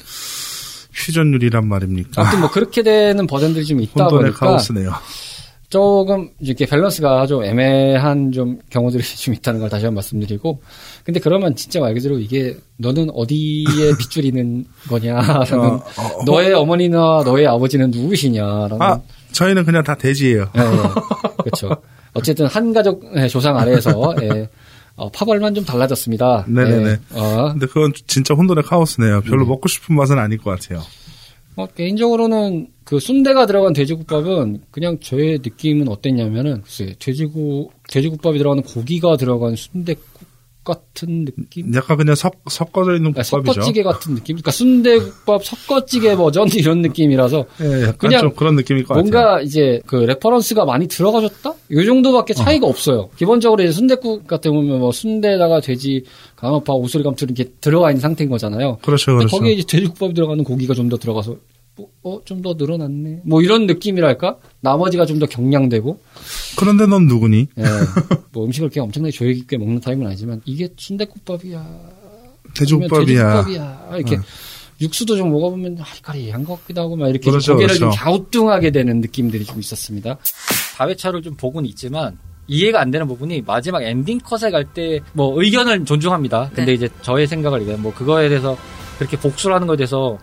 퓨전율이란 0.93 1.67
말입니까? 1.67 2.21
아무튼 2.21 2.39
뭐 2.41 2.51
그렇게 2.51 2.83
되는 2.83 3.25
버전들이 3.27 3.65
좀 3.65 3.81
있다 3.81 4.03
혼돈의 4.03 4.31
보니까 4.31 4.45
카오스네요. 4.47 4.91
조금 5.71 6.29
이렇게 6.41 6.65
밸런스가 6.65 7.25
좀 7.27 7.45
애매한 7.45 8.33
좀 8.33 8.59
경우들이 8.69 9.01
좀 9.15 9.33
있다는 9.33 9.61
걸 9.61 9.69
다시 9.69 9.85
한번 9.85 9.95
말씀드리고 9.95 10.61
근데 11.05 11.19
그러면 11.21 11.55
진짜 11.55 11.79
말 11.79 11.93
그대로 11.93 12.19
이게 12.19 12.57
너는 12.77 13.09
어디에 13.13 13.95
빗줄이는 13.97 14.65
거냐라는 14.89 15.59
어, 15.59 15.75
어, 15.75 16.23
너의 16.25 16.53
어머니나 16.53 17.23
너의 17.23 17.47
아버지는 17.47 17.89
누구시냐라는 17.89 18.81
아, 18.81 18.99
저희는 19.31 19.63
그냥 19.63 19.83
다 19.83 19.95
돼지예요. 19.95 20.49
예, 20.57 20.61
예. 20.61 20.65
그렇죠 21.43 21.77
어쨌든 22.13 22.47
한 22.47 22.73
가족 22.73 23.03
예, 23.15 23.29
조상 23.29 23.57
아래에서 23.57 24.13
예, 24.23 24.49
어, 24.97 25.09
파벌만 25.09 25.55
좀 25.55 25.63
달라졌습니다 25.63 26.45
네네네. 26.49 26.89
예, 26.89 26.99
어, 27.17 27.49
근데 27.53 27.65
그건 27.65 27.93
진짜 28.07 28.33
혼돈의 28.33 28.65
카오스네요. 28.65 29.21
별로 29.21 29.45
먹고 29.45 29.69
싶은 29.69 29.95
맛은 29.95 30.19
아닐 30.19 30.37
것 30.37 30.51
같아요. 30.51 30.81
어, 31.61 31.67
개인적으로는 31.75 32.67
그 32.83 32.99
순대가 32.99 33.45
들어간 33.45 33.73
돼지국밥은 33.73 34.61
그냥 34.71 34.99
저의 34.99 35.39
느낌은 35.43 35.87
어땠냐면은 35.87 36.61
글쎄 36.61 36.95
돼지국 36.99 37.71
돼지국밥이 37.89 38.37
들어가는 38.37 38.63
고기가 38.63 39.17
들어간 39.17 39.55
순대국 39.55 40.03
같은 40.63 41.25
느낌. 41.25 41.73
약간 41.73 41.97
그냥 41.97 42.13
섞, 42.13 42.33
섞어져 42.47 42.95
있는 42.95 43.13
그러니까 43.13 43.23
국밥이죠. 43.23 43.53
섞어찌개 43.53 43.81
같은 43.83 44.13
느낌. 44.13 44.35
그러니까 44.35 44.51
순대국밥 44.51 45.43
섞어찌개 45.43 46.15
버전 46.15 46.47
이런 46.53 46.81
느낌이라서 46.83 47.45
예, 47.61 47.93
그냥 47.97 48.21
좀 48.21 48.35
그런 48.35 48.55
느낌일 48.55 48.83
것 48.83 48.93
같아요. 48.93 49.11
뭔가 49.11 49.41
이제 49.41 49.81
그 49.87 49.95
reference가 49.95 50.65
많이 50.65 50.87
들어가졌다? 50.87 51.49
요 51.71 51.85
정도밖에 51.85 52.35
차이가 52.35 52.67
없어요. 52.67 53.09
기본적으로 53.17 53.63
이제 53.63 53.71
순대국 53.71 54.27
같은 54.27 54.51
경우는 54.51 54.79
뭐 54.79 54.91
순대에다가 54.91 55.61
돼지 55.61 56.03
강어파 56.35 56.73
오소리 56.73 57.03
감투 57.03 57.25
이렇게 57.25 57.45
들어가 57.59 57.89
있는 57.89 58.01
상태인 58.01 58.29
거잖아요. 58.29 58.77
그렇죠, 58.83 59.15
그렇죠. 59.15 59.35
거기에 59.35 59.53
이제 59.53 59.63
돼지국밥이 59.65 60.13
들어가는 60.13 60.43
고기가 60.43 60.75
좀 60.75 60.91
더 60.91 60.97
들어가서 60.97 61.31
뭐, 61.31 61.39
어, 62.03 62.19
좀 62.25 62.41
더 62.41 62.55
늘어났네. 62.57 63.21
뭐 63.25 63.41
이런 63.41 63.65
느낌이랄까? 63.67 64.37
나머지가 64.61 65.05
좀 65.05 65.19
더 65.19 65.25
경량되고. 65.27 65.99
그런데 66.57 66.85
넌 66.87 67.07
누구니? 67.07 67.47
예. 67.57 67.63
뭐 68.31 68.45
음식을 68.45 68.65
이렇게 68.67 68.79
엄청나게 68.79 69.11
조획 69.11 69.37
있게 69.37 69.57
먹는 69.57 69.79
타입은 69.81 70.05
아니지만 70.05 70.41
이게 70.45 70.69
순대국밥이야. 70.77 71.65
돼지국밥이야. 72.55 73.43
돼지국밥이야. 73.43 73.89
이렇게 73.97 74.17
육수도 74.81 75.15
좀 75.15 75.31
먹어보면 75.31 75.77
아리까리한 75.79 76.43
것 76.43 76.59
같기도 76.61 76.81
하고 76.81 76.95
막 76.95 77.07
이렇게 77.09 77.25
좀 77.25 77.31
그렇죠, 77.33 77.53
고개를 77.53 77.75
좀 77.75 77.89
그렇죠. 77.89 78.03
갸우뚱하게 78.03 78.71
되는 78.71 78.99
느낌들이 79.01 79.45
좀 79.45 79.59
있었습니다. 79.59 80.17
다회차를 80.77 81.21
좀 81.21 81.35
보고는 81.35 81.69
있지만 81.69 82.17
이해가 82.47 82.81
안 82.81 82.89
되는 82.89 83.07
부분이 83.07 83.43
마지막 83.45 83.83
엔딩 83.83 84.17
컷에 84.19 84.49
갈 84.49 84.65
때 84.73 84.99
뭐 85.13 85.39
의견을 85.41 85.85
존중합니다. 85.85 86.49
근데 86.49 86.65
네. 86.65 86.73
이제 86.73 86.89
저의 87.03 87.27
생각을 87.27 87.61
얘기해 87.61 87.77
뭐 87.77 87.93
그거에 87.93 88.27
대해서 88.29 88.57
그렇게 88.97 89.17
복수를 89.17 89.55
하는 89.55 89.67
거에 89.67 89.77
대해서 89.77 90.17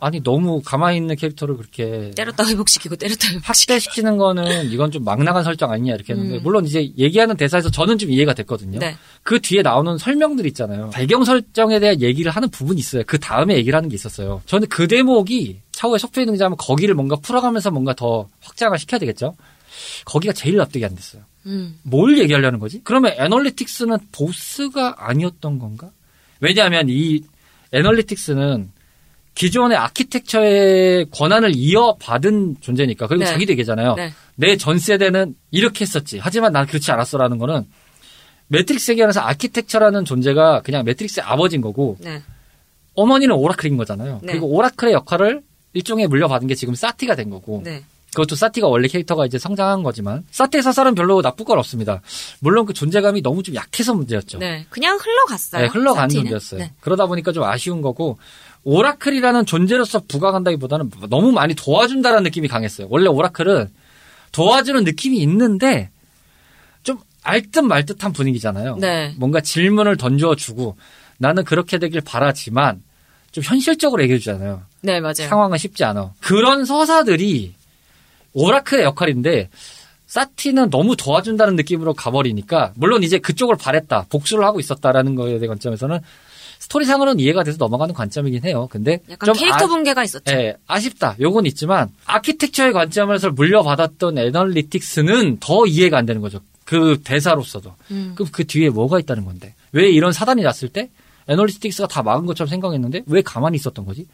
아니 0.00 0.22
너무 0.22 0.62
가만히 0.64 0.96
있는 0.96 1.14
캐릭터를 1.16 1.56
그렇게 1.56 2.10
때렸다 2.16 2.46
회복시키고 2.46 2.96
때렸다 2.96 3.28
회복시키고. 3.28 3.42
확대시키는 3.46 4.16
거는 4.16 4.70
이건 4.70 4.90
좀 4.90 5.04
막 5.04 5.22
나간 5.22 5.42
설정 5.44 5.70
아니냐 5.70 5.94
이렇게 5.94 6.12
했는데 6.12 6.36
음. 6.36 6.42
물론 6.42 6.64
이제 6.64 6.90
얘기하는 6.98 7.36
대사에서 7.36 7.70
저는 7.70 7.98
좀 7.98 8.10
이해가 8.10 8.34
됐거든요. 8.34 8.78
네. 8.78 8.96
그 9.22 9.40
뒤에 9.40 9.62
나오는 9.62 9.96
설명들 9.98 10.46
있잖아요. 10.48 10.90
배경 10.94 11.24
설정에 11.24 11.80
대한 11.80 12.00
얘기를 12.00 12.30
하는 12.30 12.48
부분이 12.48 12.78
있어요. 12.80 13.02
그 13.06 13.18
다음에 13.18 13.56
얘기를 13.56 13.76
하는 13.76 13.88
게 13.88 13.94
있었어요. 13.94 14.42
저는 14.46 14.68
그 14.68 14.86
대목이 14.88 15.58
차후에 15.72 15.98
속초에 15.98 16.24
등장하면 16.26 16.56
거기를 16.58 16.94
뭔가 16.94 17.16
풀어가면서 17.16 17.70
뭔가 17.70 17.94
더 17.94 18.28
확장을 18.40 18.78
시켜야 18.78 18.98
되겠죠. 18.98 19.34
거기가 20.04 20.32
제일 20.32 20.56
납득이 20.56 20.84
안 20.84 20.94
됐어요. 20.94 21.22
음. 21.46 21.78
뭘 21.82 22.18
얘기하려는 22.18 22.58
거지? 22.58 22.80
그러면 22.84 23.12
애널리스트는 23.16 23.96
보스가 24.12 24.96
아니었던 24.98 25.58
건가? 25.58 25.90
왜냐하면 26.40 26.86
이 26.88 27.22
애널리스트는 27.72 28.70
기존의 29.40 29.78
아키텍처의 29.78 31.06
권한을 31.12 31.52
이어받은 31.54 32.56
존재니까. 32.60 33.06
그리고 33.06 33.24
네. 33.24 33.30
자기도 33.30 33.52
얘기잖아요. 33.52 33.94
네. 33.94 34.12
내 34.34 34.53
전 34.53 34.78
세대는 34.78 35.34
이렇게 35.50 35.80
했었지. 35.80 36.18
하지만 36.20 36.52
난 36.52 36.66
그렇지 36.66 36.92
않았어라는 36.92 37.38
거는 37.38 37.64
매트릭스 38.48 38.84
세계관에서 38.84 39.20
아키텍처라는 39.22 40.04
존재가 40.04 40.60
그냥 40.60 40.84
매트릭스의 40.84 41.24
아버지인 41.24 41.62
거고 41.62 41.96
네. 42.00 42.20
어머니는 42.92 43.34
오라클인 43.34 43.78
거잖아요. 43.78 44.20
네. 44.22 44.32
그리고 44.32 44.46
오라클의 44.48 44.92
역할을 44.92 45.40
일종의 45.72 46.08
물려받은 46.08 46.46
게 46.46 46.54
지금 46.54 46.74
사티가 46.74 47.14
된 47.14 47.30
거고 47.30 47.62
네. 47.64 47.82
그것도 48.10 48.34
사티가 48.34 48.66
원래 48.68 48.88
캐릭터가 48.88 49.26
이제 49.26 49.38
성장한 49.38 49.82
거지만 49.82 50.24
사티의 50.30 50.62
사살은 50.62 50.94
별로 50.94 51.20
나쁠 51.22 51.44
건 51.44 51.58
없습니다. 51.58 52.00
물론 52.40 52.66
그 52.66 52.72
존재감이 52.72 53.22
너무 53.22 53.42
좀 53.42 53.54
약해서 53.54 53.94
문제였죠. 53.94 54.38
네. 54.38 54.66
그냥 54.68 54.98
흘러갔어요. 55.00 55.62
네, 55.62 55.68
흘러간 55.68 56.04
사티는. 56.08 56.24
존재였어요. 56.24 56.60
네. 56.60 56.72
그러다 56.80 57.06
보니까 57.06 57.32
좀 57.32 57.44
아쉬운 57.44 57.82
거고 57.82 58.18
오라클이라는 58.64 59.46
존재로서 59.46 60.02
부각한다기보다는 60.08 60.90
너무 61.08 61.32
많이 61.32 61.54
도와준다는 61.54 62.24
느낌이 62.24 62.48
강했어요. 62.48 62.88
원래 62.90 63.08
오라클은 63.08 63.70
도와주는 64.32 64.84
느낌이 64.84 65.18
있는데 65.18 65.90
좀 66.82 66.98
알듯 67.22 67.64
말듯한 67.64 68.12
분위기잖아요. 68.12 68.76
네. 68.76 69.14
뭔가 69.18 69.40
질문을 69.40 69.96
던져주고 69.96 70.76
나는 71.18 71.44
그렇게 71.44 71.78
되길 71.78 72.00
바라지만 72.00 72.82
좀 73.30 73.44
현실적으로 73.44 74.02
얘기해 74.02 74.18
주잖아요. 74.18 74.62
네, 74.80 75.00
맞아요. 75.00 75.28
상황은 75.28 75.58
쉽지 75.58 75.84
않아. 75.84 76.14
그런 76.20 76.64
서사들이 76.64 77.54
오라클의 78.32 78.84
역할인데 78.84 79.48
사티는 80.06 80.70
너무 80.70 80.96
도와준다는 80.96 81.56
느낌으로 81.56 81.94
가버리니까 81.94 82.72
물론 82.76 83.02
이제 83.02 83.18
그쪽을 83.18 83.56
바랬다 83.56 84.06
복수를 84.08 84.44
하고 84.44 84.58
있었다라는 84.60 85.14
거에 85.14 85.38
대한 85.38 85.48
관점에서는 85.48 86.00
스토리상으로는 86.58 87.20
이해가 87.20 87.42
돼서 87.42 87.56
넘어가는 87.58 87.94
관점이긴 87.94 88.44
해요. 88.44 88.68
근데 88.70 89.00
약간 89.10 89.26
좀 89.28 89.34
캐릭터 89.34 89.64
아- 89.64 89.68
분계가 89.68 90.04
있었죠. 90.04 90.34
예, 90.34 90.56
아쉽다. 90.66 91.16
요건 91.20 91.46
있지만 91.46 91.88
아키텍처의 92.06 92.72
관점에서 92.72 93.30
물려받았던 93.30 94.18
애널리틱스는 94.18 95.38
더 95.40 95.66
이해가 95.66 95.96
안 95.98 96.06
되는 96.06 96.20
거죠. 96.20 96.40
그 96.64 97.00
대사로서도. 97.02 97.72
음. 97.92 98.12
그럼 98.14 98.28
그 98.30 98.44
뒤에 98.46 98.68
뭐가 98.68 98.98
있다는 99.00 99.24
건데? 99.24 99.54
왜 99.72 99.88
이런 99.90 100.12
사단이 100.12 100.42
났을 100.42 100.68
때 100.68 100.90
애널리틱스가 101.28 101.88
다 101.88 102.02
막은 102.02 102.26
것처럼 102.26 102.48
생각했는데 102.48 103.04
왜 103.06 103.22
가만히 103.22 103.56
있었던 103.56 103.84
거지? 103.86 104.06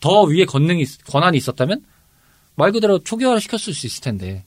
더 0.00 0.22
위에 0.22 0.46
권능이 0.46 0.82
있- 0.82 1.04
권한이 1.06 1.36
있었다면 1.36 1.82
말 2.58 2.72
그대로 2.72 2.98
초기화를 2.98 3.40
시켰을 3.40 3.72
수 3.72 3.86
있을 3.86 4.02
텐데 4.02 4.44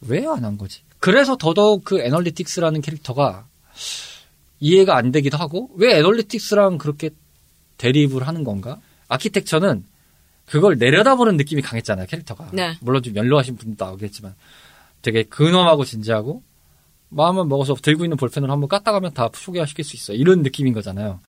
왜 0.00 0.24
안 0.24 0.44
한 0.44 0.56
거지? 0.56 0.82
그래서 1.00 1.36
더더욱 1.36 1.84
그 1.84 2.00
애널리틱스라는 2.00 2.80
캐릭터가 2.80 3.46
이해가 4.60 4.96
안 4.96 5.10
되기도 5.10 5.36
하고 5.36 5.68
왜 5.74 5.98
애널리틱스랑 5.98 6.78
그렇게 6.78 7.10
대립을 7.76 8.26
하는 8.26 8.44
건가? 8.44 8.78
아키텍처는 9.08 9.84
그걸 10.46 10.78
내려다보는 10.78 11.36
느낌이 11.36 11.60
강했잖아요 11.62 12.06
캐릭터가. 12.06 12.50
네. 12.52 12.76
물론 12.80 13.02
좀 13.02 13.16
연로하신 13.16 13.56
분도 13.56 13.84
나오겠지만 13.84 14.34
되게 15.02 15.24
근엄하고 15.24 15.84
진지하고 15.84 16.42
마음을 17.08 17.44
먹어서 17.46 17.74
들고 17.74 18.04
있는 18.04 18.16
볼펜을 18.16 18.50
한번 18.50 18.68
깠다가면 18.68 19.12
다 19.12 19.28
소개시킬 19.34 19.84
수 19.84 19.96
있어요. 19.96 20.16
이런 20.16 20.42
느낌인 20.42 20.72
거잖아요. 20.72 21.20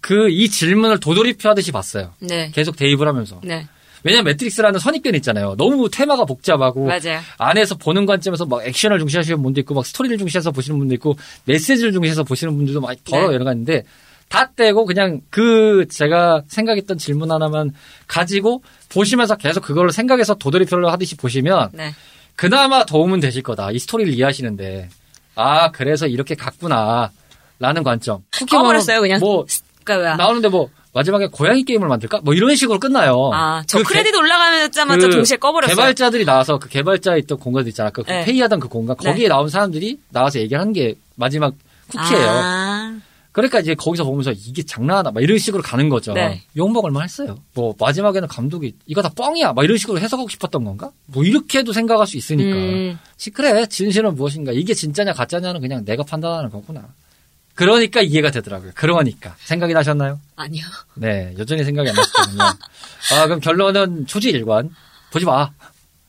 그 0.00 0.28
이 0.28 0.48
질문을 0.50 1.00
도돌이표 1.00 1.48
하듯이 1.48 1.72
봤어요. 1.72 2.12
네. 2.20 2.50
계속 2.52 2.76
대입을 2.76 3.08
하면서. 3.08 3.40
네. 3.42 3.66
왜냐면 4.02 4.24
매트릭스라는 4.24 4.78
선입견 4.78 5.14
있잖아요. 5.16 5.54
너무 5.56 5.90
테마가 5.90 6.24
복잡하고 6.24 6.86
맞아요. 6.86 7.20
안에서 7.38 7.74
보는 7.76 8.06
관점에서 8.06 8.46
막 8.46 8.66
액션을 8.66 8.98
중시하시는 8.98 9.42
분도 9.42 9.60
있고 9.60 9.74
막 9.74 9.84
스토리를 9.86 10.18
중시해서 10.18 10.50
보시는 10.50 10.78
분도 10.78 10.94
있고 10.94 11.16
메시지를 11.44 11.92
중시해서 11.92 12.24
보시는 12.24 12.56
분들도 12.56 12.80
많이 12.80 12.98
더러 13.04 13.28
네. 13.28 13.34
여러 13.34 13.44
가지 13.44 13.58
있는데 13.58 13.84
다 14.28 14.50
떼고 14.54 14.86
그냥 14.86 15.20
그 15.30 15.86
제가 15.88 16.42
생각했던 16.48 16.98
질문 16.98 17.30
하나만 17.30 17.72
가지고 18.06 18.62
보시면서 18.88 19.36
계속 19.36 19.62
그걸 19.62 19.90
생각해서 19.92 20.34
도돌이표를 20.34 20.90
하듯이 20.90 21.16
보시면 21.16 21.70
네. 21.72 21.92
그나마 22.34 22.84
도움은 22.84 23.20
되실 23.20 23.42
거다. 23.42 23.70
이 23.70 23.78
스토리를 23.78 24.12
이해하시는데 24.12 24.88
아 25.36 25.70
그래서 25.70 26.06
이렇게 26.06 26.34
갔구나 26.34 27.10
라는 27.58 27.82
관점. 27.82 28.22
꺼버렸어요, 28.50 29.00
그냥. 29.00 29.20
뭐 29.20 29.46
그러니까 29.86 30.10
왜? 30.12 30.16
나오는데 30.16 30.48
뭐 30.48 30.68
마지막에 30.92 31.26
고양이 31.28 31.62
게임을 31.64 31.88
만들까? 31.88 32.20
뭐 32.22 32.34
이런 32.34 32.54
식으로 32.56 32.78
끝나요. 32.78 33.30
아, 33.32 33.62
저 33.66 33.78
그 33.78 33.84
크레딧 33.84 34.12
개- 34.12 34.18
올라가자마자 34.18 35.06
그 35.06 35.12
동시에 35.12 35.36
꺼버렸어요. 35.36 35.74
개발자들이 35.76 36.24
나와서 36.24 36.58
그 36.58 36.68
개발자에 36.68 37.18
있던 37.20 37.38
공간도 37.38 37.68
있잖아. 37.68 37.90
그 37.90 38.02
네. 38.04 38.24
회의하던 38.24 38.60
그 38.60 38.68
공간. 38.68 38.96
네. 39.02 39.10
거기에 39.10 39.28
나온 39.28 39.48
사람들이 39.48 39.98
나와서 40.10 40.38
얘기하는 40.40 40.72
게 40.72 40.94
마지막 41.14 41.54
쿠키예요. 41.90 42.26
아, 42.28 42.98
그러니까 43.32 43.60
이제 43.60 43.74
거기서 43.74 44.04
보면서 44.04 44.32
이게 44.32 44.62
장난하나 44.62 45.10
막 45.10 45.22
이런 45.22 45.36
식으로 45.36 45.62
가는 45.62 45.90
거죠. 45.90 46.14
네. 46.14 46.40
욕먹을 46.56 46.90
만 46.90 47.04
했어요. 47.04 47.36
뭐 47.52 47.74
마지막에는 47.78 48.26
감독이 48.28 48.74
이거 48.86 49.02
다 49.02 49.10
뻥이야. 49.14 49.52
막 49.52 49.62
이런 49.64 49.76
식으로 49.76 50.00
해석하고 50.00 50.30
싶었던 50.30 50.64
건가? 50.64 50.90
뭐 51.04 51.22
이렇게도 51.22 51.74
생각할 51.74 52.06
수 52.06 52.16
있으니까. 52.16 52.56
음, 52.56 52.98
시- 53.18 53.28
그래 53.30 53.66
진실은 53.66 54.14
무엇인가? 54.14 54.52
이게 54.52 54.72
진짜냐 54.72 55.12
가짜냐는 55.12 55.60
그냥 55.60 55.84
내가 55.84 56.02
판단하는 56.02 56.48
거구나. 56.48 56.84
그러니까 57.56 58.00
이해가 58.02 58.30
되더라고요. 58.30 58.70
그러니까 58.74 59.34
생각이 59.40 59.72
나셨나요? 59.74 60.20
아니요. 60.36 60.64
네, 60.94 61.34
여전히 61.38 61.64
생각이 61.64 61.88
안 61.88 61.96
나셨거든요. 61.96 62.42
아 62.42 63.24
그럼 63.26 63.40
결론은 63.40 64.06
초지일관 64.06 64.70
보지 65.10 65.24
마. 65.24 65.50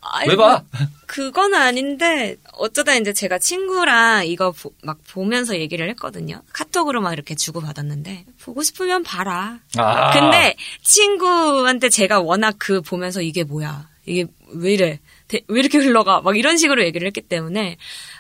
아이고, 0.10 0.30
왜 0.32 0.38
봐? 0.38 0.64
그건 1.06 1.54
아닌데 1.54 2.38
어쩌다 2.54 2.96
이제 2.96 3.12
제가 3.12 3.40
친구랑 3.40 4.26
이거 4.28 4.52
보- 4.52 4.72
막 4.84 5.00
보면서 5.10 5.58
얘기를 5.58 5.90
했거든요. 5.90 6.42
카톡으로 6.54 7.02
막 7.02 7.12
이렇게 7.14 7.36
주고 7.36 7.60
받았는데 7.62 8.26
보고 8.42 8.64
싶으면 8.64 9.04
봐라. 9.04 9.60
아. 9.78 10.12
근데 10.14 10.56
친구한테 10.84 11.90
제가 11.90 12.22
워낙 12.22 12.56
그 12.58 12.82
보면서 12.82 13.22
이게 13.22 13.44
뭐야? 13.44 13.88
이게 14.06 14.26
왜 14.54 14.74
이래? 14.74 15.00
대- 15.28 15.42
왜 15.50 15.60
이렇게 15.60 15.78
흘러가? 15.78 16.22
막 16.22 16.38
이런 16.38 16.56
식으로 16.58 16.84
얘기를 16.86 17.06
했기 17.06 17.20
때문에 17.22 17.76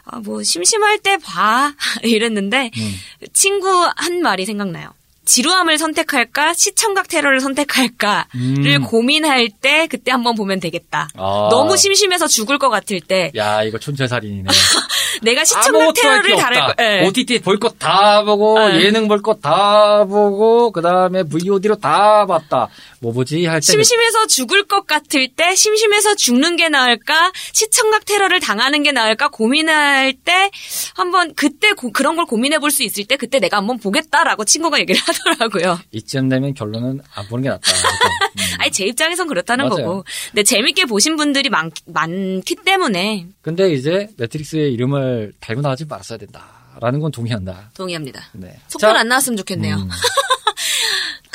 아 0.10 0.20
뭐 0.20 0.42
심심할 0.44 1.00
때 1.00 1.18
봐. 1.18 1.74
이랬는데 2.04 2.72
음. 2.78 2.94
친구 3.34 3.68
한 3.96 4.22
말이 4.22 4.46
생각나요. 4.46 4.90
지루함을 5.26 5.78
선택할까 5.78 6.54
시청각 6.54 7.10
테러를 7.10 7.42
선택할까를 7.42 8.26
음. 8.36 8.84
고민할 8.86 9.50
때 9.62 9.86
그때 9.88 10.12
한번 10.12 10.36
보면 10.36 10.62
되겠다. 10.62 11.10
아. 11.18 11.50
너무 11.52 11.76
심심해서 11.76 12.28
죽을 12.28 12.58
것 12.58 12.70
같을 12.70 13.02
때 13.02 13.32
야 13.36 13.62
이거 13.64 13.78
촌철살인이네. 13.78 14.48
내가 15.24 15.44
시청각 15.44 15.94
테러를 15.94 16.38
다를 16.38 16.62
없다. 16.62 16.74
거. 16.76 16.84
예. 16.84 17.06
OTT 17.06 17.40
볼 17.42 17.60
것 17.60 17.76
다 17.78 18.24
보고 18.24 18.58
네. 18.70 18.86
예능 18.86 19.10
볼 19.10 19.22
것 19.22 19.42
다 19.42 20.06
보고 20.06 20.72
그 20.72 20.82
다음에 20.82 21.24
VOD로 21.24 21.76
다 21.76 22.26
봤다. 22.26 22.70
뭐 23.00 23.12
보지 23.14 23.46
할 23.46 23.60
때. 23.60 23.66
심심해서 23.66 24.26
죽을 24.28 24.68
것 24.68 24.88
같을 24.88 25.28
때 25.36 25.56
심심해서 25.56 26.16
죽는 26.16 26.56
게 26.56 26.68
나을까 26.70 27.32
시청각 27.54 28.06
테러를 28.06 28.40
당하는 28.40 28.82
게 28.84 28.92
나을까 28.92 29.28
고민할 29.30 30.14
때 30.14 30.50
한번 30.96 31.34
그때 31.36 31.74
고- 31.74 31.92
그런 31.92 32.16
걸 32.16 32.26
고민해 32.26 32.60
볼 32.60 32.72
수 32.72 32.84
있을 32.84 33.06
때 33.06 33.16
그때 33.16 33.40
내가 33.40 33.58
한번 33.58 33.78
보겠다라고 33.80 34.44
친구가 34.46 34.80
얘기를 34.80 35.00
하더라고요. 35.06 35.80
이쯤 35.92 36.30
되면 36.30 36.54
결론은 36.54 37.00
안 37.14 37.28
보는 37.28 37.44
게 37.44 37.50
낫다. 37.50 37.72
음. 37.72 38.42
아니 38.60 38.72
제 38.72 38.86
입장에선 38.86 39.28
그렇다는 39.28 39.70
맞아요. 39.70 39.86
거고. 39.86 40.04
근데 40.32 40.44
재밌게 40.44 40.86
보신 40.86 41.16
분들이 41.16 41.50
많, 41.50 41.72
많기 41.86 42.56
때문에 42.56 43.28
근데 43.42 43.72
이제 43.74 44.08
매트릭스의 44.18 44.74
이름을 44.74 45.34
달고 45.40 45.62
나가지 45.62 45.86
말았어야 45.86 46.18
된다 46.18 46.46
라는 46.82 47.00
건 47.00 47.12
동의한다. 47.12 47.72
동의합니다. 47.76 48.22
네. 48.34 48.60
속편 48.68 48.94
자, 48.94 49.00
안 49.00 49.08
나왔으면 49.08 49.38
좋겠네요. 49.38 49.76
음. 49.78 49.90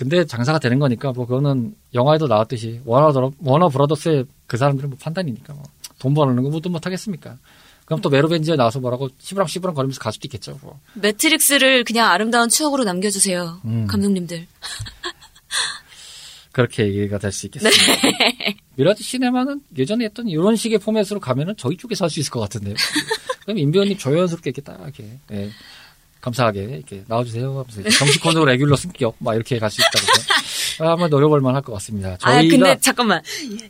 근데 0.02 0.24
장사가 0.26 0.58
되는 0.58 0.78
거니까 0.78 1.12
뭐 1.12 1.26
그거는 1.26 1.74
영화에도 1.94 2.26
나왔듯이 2.26 2.80
워너 2.84 3.32
워너 3.38 3.68
브라더스의 3.68 4.24
그 4.46 4.56
사람들은 4.56 4.90
뭐 4.90 4.98
판단이니까 5.00 5.54
뭐 5.54 5.62
돈 6.02 6.14
버는 6.14 6.42
거 6.42 6.50
뭐도 6.50 6.68
못 6.68 6.84
하겠습니까? 6.84 7.38
그럼 7.84 8.00
또 8.00 8.10
메로빈지언 8.10 8.56
나와서 8.56 8.80
뭐라고 8.80 9.08
시부랑 9.18 9.46
시부랑 9.46 9.72
거리면서 9.76 10.00
갈 10.00 10.12
수도 10.12 10.26
있겠죠. 10.26 10.58
뭐. 10.60 10.80
매트릭스를 10.94 11.84
그냥 11.84 12.10
아름다운 12.10 12.48
추억으로 12.48 12.82
남겨주세요. 12.82 13.60
음. 13.64 13.86
감독님들. 13.86 14.48
그렇게 16.50 16.86
얘기가 16.86 17.18
될 17.18 17.30
수 17.32 17.46
있겠습니다. 17.46 18.08
네. 18.08 18.56
미라지 18.74 19.02
시네마는 19.04 19.60
예전에 19.78 20.04
했던 20.06 20.26
이런 20.28 20.56
식의 20.56 20.78
포맷으로 20.80 21.20
가면은 21.20 21.54
저희 21.56 21.76
쪽에서 21.76 22.04
할 22.04 22.10
수 22.10 22.18
있을 22.20 22.30
것 22.32 22.40
같은데요. 22.40 22.74
그럼 23.44 23.58
임배우님 23.58 23.96
자연스럽게 23.98 24.50
이렇게 24.50 24.60
딱 24.62 24.80
이렇게 24.82 25.18
예, 25.32 25.50
감사하게 26.22 26.60
이렇게 26.62 27.02
나와주세요 27.08 27.50
하면서 27.50 27.80
이제 27.80 27.90
정식권으로 27.90 28.46
regular 28.46 28.76
승격 28.76 29.16
막 29.18 29.34
이렇게 29.34 29.58
갈 29.58 29.70
수 29.70 29.80
있다고 29.82 30.90
한번 30.90 31.10
노려볼 31.10 31.40
만 31.42 31.54
할 31.54 31.62
것 31.62 31.72
같습니다. 31.74 32.16
아 32.22 32.32
저희가 32.40 32.56
근데 32.56 32.78
잠깐만 32.80 33.20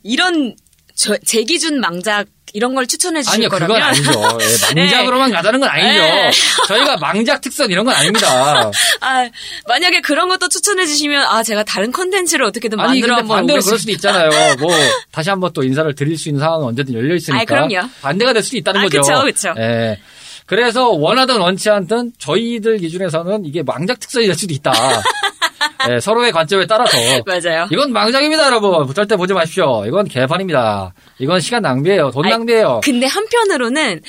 이런 0.04 0.54
저, 0.94 1.16
제 1.24 1.42
기준 1.42 1.80
망작 1.80 2.26
이런 2.54 2.74
걸 2.74 2.86
추천해 2.86 3.22
주실 3.22 3.34
아니요, 3.36 3.48
그건 3.48 3.66
거라면 3.68 3.88
아니죠. 3.88 4.12
예, 4.12 4.74
망작으로만 4.82 5.30
가자는 5.32 5.58
건 5.60 5.70
아니죠. 5.70 5.88
네. 6.02 6.30
저희가 6.68 6.98
망작 6.98 7.40
특선 7.40 7.70
이런 7.70 7.86
건 7.86 7.94
아닙니다. 7.94 8.70
아, 9.00 9.28
만약에 9.66 10.02
그런 10.02 10.28
것도 10.28 10.48
추천해 10.50 10.84
주시면 10.86 11.24
아 11.24 11.42
제가 11.42 11.64
다른 11.64 11.90
컨텐츠를 11.92 12.44
어떻게든 12.44 12.78
아니, 12.78 13.00
만들어 13.00 13.16
한번 13.16 13.36
반대로 13.38 13.62
그럴 13.62 13.78
싶- 13.78 13.80
수도 13.80 13.92
있잖아요. 13.92 14.28
뭐, 14.60 14.70
다시 15.10 15.30
한번 15.30 15.50
또 15.54 15.62
인사를 15.62 15.94
드릴 15.94 16.18
수 16.18 16.28
있는 16.28 16.40
상황은 16.40 16.66
언제든 16.66 16.92
열려 16.92 17.14
있으니까. 17.14 17.40
아이, 17.40 17.46
그럼요. 17.46 17.88
반대가 18.02 18.34
될 18.34 18.42
수도 18.42 18.58
있다는 18.58 18.80
아, 18.82 18.84
거죠. 18.84 19.22
그쵸. 19.24 19.54
예. 19.56 19.98
그래서 20.46 20.88
원하든 20.90 21.40
원치 21.40 21.70
않든 21.70 22.12
저희들 22.18 22.78
기준에서는 22.78 23.44
이게 23.44 23.62
망작 23.62 24.00
특선이 24.00 24.26
될 24.26 24.34
수도 24.34 24.52
있다. 24.54 24.72
예, 25.90 26.00
서로의 26.00 26.32
관점에 26.32 26.66
따라서. 26.66 26.96
맞아요. 27.26 27.66
이건 27.70 27.92
망작입니다, 27.92 28.46
여러분. 28.46 28.92
절대 28.94 29.16
보지 29.16 29.32
마십시오. 29.34 29.84
이건 29.86 30.06
개판입니다. 30.06 30.92
이건 31.18 31.40
시간 31.40 31.62
낭비예요. 31.62 32.10
돈 32.10 32.28
낭비예요. 32.28 32.80
근데 32.84 33.06
한편으로는 33.06 34.00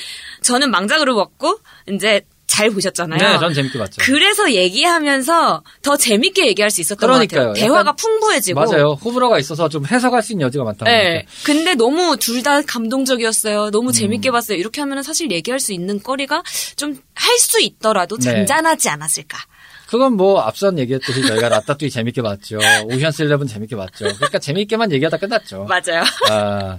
저는 0.42 0.70
망작으로 0.70 1.14
먹고 1.14 1.58
이제 1.88 2.22
잘 2.54 2.70
보셨잖아요. 2.70 3.18
네, 3.18 3.38
전 3.38 3.52
재밌게 3.52 3.78
봤죠. 3.78 3.96
그래서 4.00 4.52
얘기하면서 4.52 5.62
더 5.82 5.96
재밌게 5.96 6.46
얘기할 6.46 6.70
수 6.70 6.80
있었던 6.80 6.98
그러니까요. 6.98 7.40
것 7.40 7.46
같아요. 7.48 7.54
대화가 7.64 7.80
약간- 7.80 7.96
풍부해지고. 7.96 8.60
맞아요. 8.60 8.92
호불호가 9.04 9.38
있어서 9.40 9.68
좀 9.68 9.86
해석할 9.86 10.22
수 10.22 10.32
있는 10.32 10.46
여지가 10.46 10.62
많다. 10.64 10.84
네. 10.84 11.26
근데 11.44 11.74
너무 11.74 12.16
둘 12.16 12.42
다 12.44 12.60
감동적이었어요. 12.62 13.64
음. 13.66 13.70
너무 13.70 13.90
재밌게 13.92 14.30
봤어요. 14.30 14.58
이렇게 14.58 14.80
하면 14.82 15.02
사실 15.02 15.30
얘기할 15.30 15.58
수 15.60 15.72
있는 15.72 16.02
거리가 16.02 16.42
좀 16.76 16.96
할 17.14 17.38
수 17.38 17.60
있더라도 17.60 18.16
네. 18.18 18.24
잔잔하지 18.24 18.88
않았을까. 18.90 19.38
그건 19.86 20.14
뭐 20.14 20.40
앞선 20.40 20.78
얘기했듯이 20.78 21.22
저희가 21.26 21.48
라따뚜이 21.48 21.90
재밌게 21.90 22.20
봤죠. 22.22 22.58
오션스 22.90 23.22
11 23.28 23.46
재밌게 23.46 23.76
봤죠. 23.76 24.04
그러니까 24.16 24.38
재밌게만 24.38 24.92
얘기하다 24.92 25.16
끝났죠. 25.18 25.64
맞아요. 25.68 26.02
아, 26.30 26.78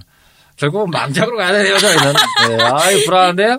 결국은 0.56 0.90
망작으로 0.90 1.36
가야 1.36 1.52
되네요, 1.52 1.78
저희는. 1.78 2.12
네, 2.48 2.64
아이, 2.64 3.04
불안한데요? 3.04 3.56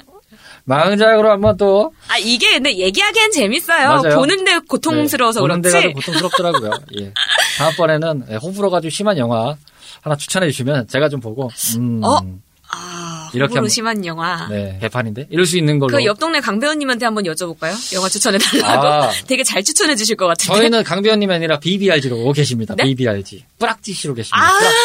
망작으로 0.67 1.31
한번 1.31 1.55
또. 1.55 1.93
아 2.09 2.17
이게 2.17 2.51
근데 2.51 2.77
얘기하기엔 2.77 3.31
재밌어요. 3.31 3.87
맞아요. 4.01 4.15
보는데 4.17 4.59
고통스러워서 4.67 5.39
네, 5.39 5.41
보는 5.41 5.61
그렇지. 5.61 5.77
데가 5.77 5.83
좀 5.83 5.93
고통스럽더라고요. 5.93 6.71
예. 6.99 7.13
다음번에는 7.57 8.25
예, 8.31 8.35
호불호가 8.35 8.81
좀 8.81 8.89
심한 8.89 9.17
영화 9.17 9.55
하나 10.01 10.15
추천해 10.17 10.47
주시면 10.51 10.87
제가 10.87 11.07
좀 11.09 11.21
보고, 11.21 11.49
음. 11.77 12.01
어? 12.03 12.19
아 12.69 13.29
이렇게 13.33 13.51
호불호 13.53 13.69
심한 13.69 14.05
영화. 14.05 14.45
네, 14.49 14.77
개판인데 14.81 15.27
이럴 15.29 15.45
수 15.45 15.57
있는 15.57 15.79
걸로. 15.79 15.97
그 15.97 16.03
옆 16.03 16.19
동네 16.19 16.41
강 16.41 16.59
배우님한테 16.59 17.05
한번 17.05 17.23
여쭤볼까요? 17.23 17.95
영화 17.95 18.09
추천해 18.09 18.37
달라고. 18.37 18.87
아. 18.87 19.09
되게 19.25 19.43
잘 19.45 19.63
추천해 19.63 19.95
주실 19.95 20.17
것 20.17 20.27
같은데. 20.27 20.53
저희는 20.59 20.83
강변님이 20.83 21.33
아니라 21.33 21.59
BBRG로 21.59 22.29
계십니다. 22.33 22.75
네? 22.75 22.83
BBRG. 22.83 23.45
뿌락지씨로 23.57 24.13
계십니다. 24.15 24.45
아. 24.45 24.51
뿌락지. 24.51 24.77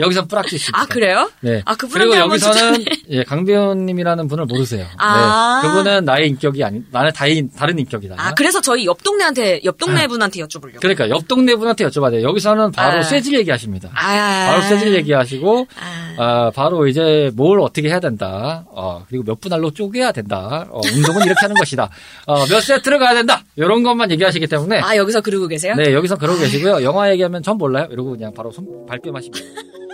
여기선 0.00 0.28
뿌락지씨. 0.28 0.70
아, 0.74 0.86
그래요? 0.86 1.30
네. 1.40 1.62
아, 1.64 1.74
그분한테 1.74 2.16
그리고 2.16 2.16
여기서는 2.16 2.84
예, 3.10 3.22
강변님이라는 3.24 4.28
분을 4.28 4.46
모르세요. 4.46 4.86
아. 4.98 5.60
네. 5.62 5.68
그분은 5.68 6.04
나의 6.04 6.28
인격이 6.28 6.62
아닌 6.64 6.86
나는 6.90 7.12
다인 7.12 7.50
다른 7.56 7.78
인격이다. 7.78 8.14
아, 8.18 8.34
그래서 8.34 8.60
저희 8.60 8.86
옆 8.86 9.02
동네한테, 9.02 9.60
옆 9.64 9.78
동네 9.78 10.06
분한테 10.06 10.40
여쭤보려고. 10.40 10.80
그러니까 10.80 11.08
옆 11.10 11.28
동네 11.28 11.54
분한테 11.54 11.86
여쭤봐야 11.86 12.10
돼요. 12.10 12.28
여기서는 12.28 12.72
바로 12.72 12.98
아. 12.98 13.02
쇠질 13.02 13.34
얘기하십니다. 13.38 13.90
아. 13.94 14.46
바로 14.50 14.62
쇠질 14.62 14.94
얘기하시고 14.94 15.66
아. 15.80 16.14
아, 16.18 16.50
바로 16.54 16.86
이제 16.86 17.30
뭘 17.34 17.60
어떻게 17.60 17.88
해야 17.88 18.00
된다. 18.00 18.64
어, 18.68 19.04
그리고 19.08 19.24
몇 19.24 19.40
분할로 19.40 19.70
쪼개야 19.70 20.12
된다. 20.12 20.66
어, 20.70 20.80
운동은 20.94 21.22
이렇게 21.24 21.40
하는 21.40 21.56
것이다. 21.56 21.90
어, 22.26 22.46
몇 22.46 22.60
세트를 22.60 22.98
가야 22.98 23.14
된다. 23.14 23.42
이런 23.56 23.82
것만 23.82 24.10
얘기하시기 24.10 24.46
때문에 24.46 24.80
아, 24.80 24.96
여기서 24.96 25.20
그러고 25.20 25.48
계세요? 25.48 25.74
네, 25.76 25.92
여기서 25.92 26.16
그러고 26.16 26.38
계시고요. 26.38 26.82
영화 26.82 27.10
얘기하면 27.10 27.42
전 27.42 27.56
몰라요. 27.58 27.88
이러고 27.90 28.10
그냥 28.10 28.32
바로 28.34 28.50
손 28.50 28.86
발뺌하십니다. 28.86 29.44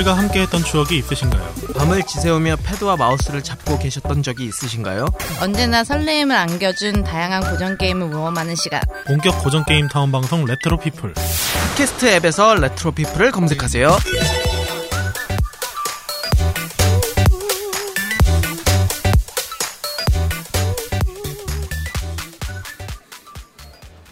오락실과 0.00 0.16
함께했던 0.16 0.64
추억이 0.64 0.98
있으신가요? 0.98 1.54
밤을 1.76 2.02
지새우며 2.02 2.56
패드와 2.56 2.96
마우스를 2.96 3.42
잡고 3.42 3.78
계셨던 3.78 4.22
적이 4.22 4.46
있으신가요? 4.46 5.06
언제나 5.40 5.84
설레임을 5.84 6.36
안겨준 6.36 7.04
다양한 7.04 7.50
고전 7.50 7.76
게임을 7.76 8.08
모험하는 8.08 8.54
시간. 8.56 8.80
본격 9.06 9.42
고전 9.42 9.64
게임 9.64 9.88
타운 9.88 10.12
방송 10.12 10.44
레트로 10.44 10.78
피플. 10.78 11.14
팟캐스트 11.14 12.06
앱에서 12.06 12.54
레트로 12.54 12.92
피플을 12.92 13.30
검색하세요. 13.32 13.98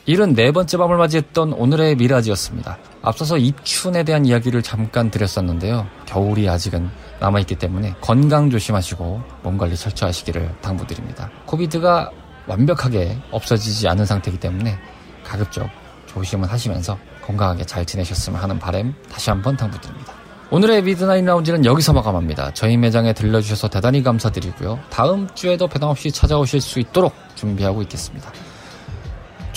일흔네 0.09 0.53
번째 0.53 0.79
밤을 0.79 0.97
맞이했던 0.97 1.53
오늘의 1.53 1.97
미라지였습니다. 1.97 2.79
앞서서 3.03 3.37
입춘에 3.37 4.05
대한 4.05 4.25
이야기를 4.25 4.63
잠깐 4.63 5.11
드렸었는데요. 5.11 5.87
겨울이 6.07 6.49
아직은 6.49 6.89
남아있기 7.21 7.57
때문에 7.57 7.95
건강 8.01 8.49
조심하시고 8.49 9.23
몸 9.43 9.59
관리 9.59 9.77
철저하시기를 9.77 10.61
당부드립니다. 10.63 11.31
코비드가 11.45 12.11
완벽하게 12.47 13.19
없어지지 13.33 13.87
않은 13.87 14.07
상태이기 14.07 14.41
때문에 14.41 14.79
가급적 15.25 15.69
조심을 16.07 16.51
하시면서 16.51 16.99
건강하게 17.27 17.67
잘 17.67 17.85
지내셨으면 17.85 18.41
하는 18.41 18.59
바램 18.59 18.95
다시 19.13 19.29
한번 19.29 19.59
당부드립니다. 19.59 20.15
오늘의 20.51 20.85
미드나인 20.85 21.27
라운지는 21.27 21.67
여기서 21.67 21.93
마감합니다. 21.93 22.55
저희 22.55 22.79
매장에 22.79 23.13
들려주셔서 23.13 23.69
대단히 23.69 24.03
감사드리고요. 24.03 24.79
다음 24.89 25.29
주에도 25.35 25.69
배당없이 25.69 26.11
찾아오실 26.11 26.63
수 26.63 26.81
있도록 26.81 27.13
준비하고 27.35 27.83
있겠습니다. 27.83 28.33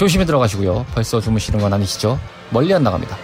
조심히 0.02 0.26
들어가시고요. 0.26 0.88
벌써 0.95 1.22
주무시는 1.22 1.60
건 1.60 1.74
아니시죠? 1.74 2.20
멀리 2.49 2.74
안 2.74 2.82
나갑니다. 2.82 3.16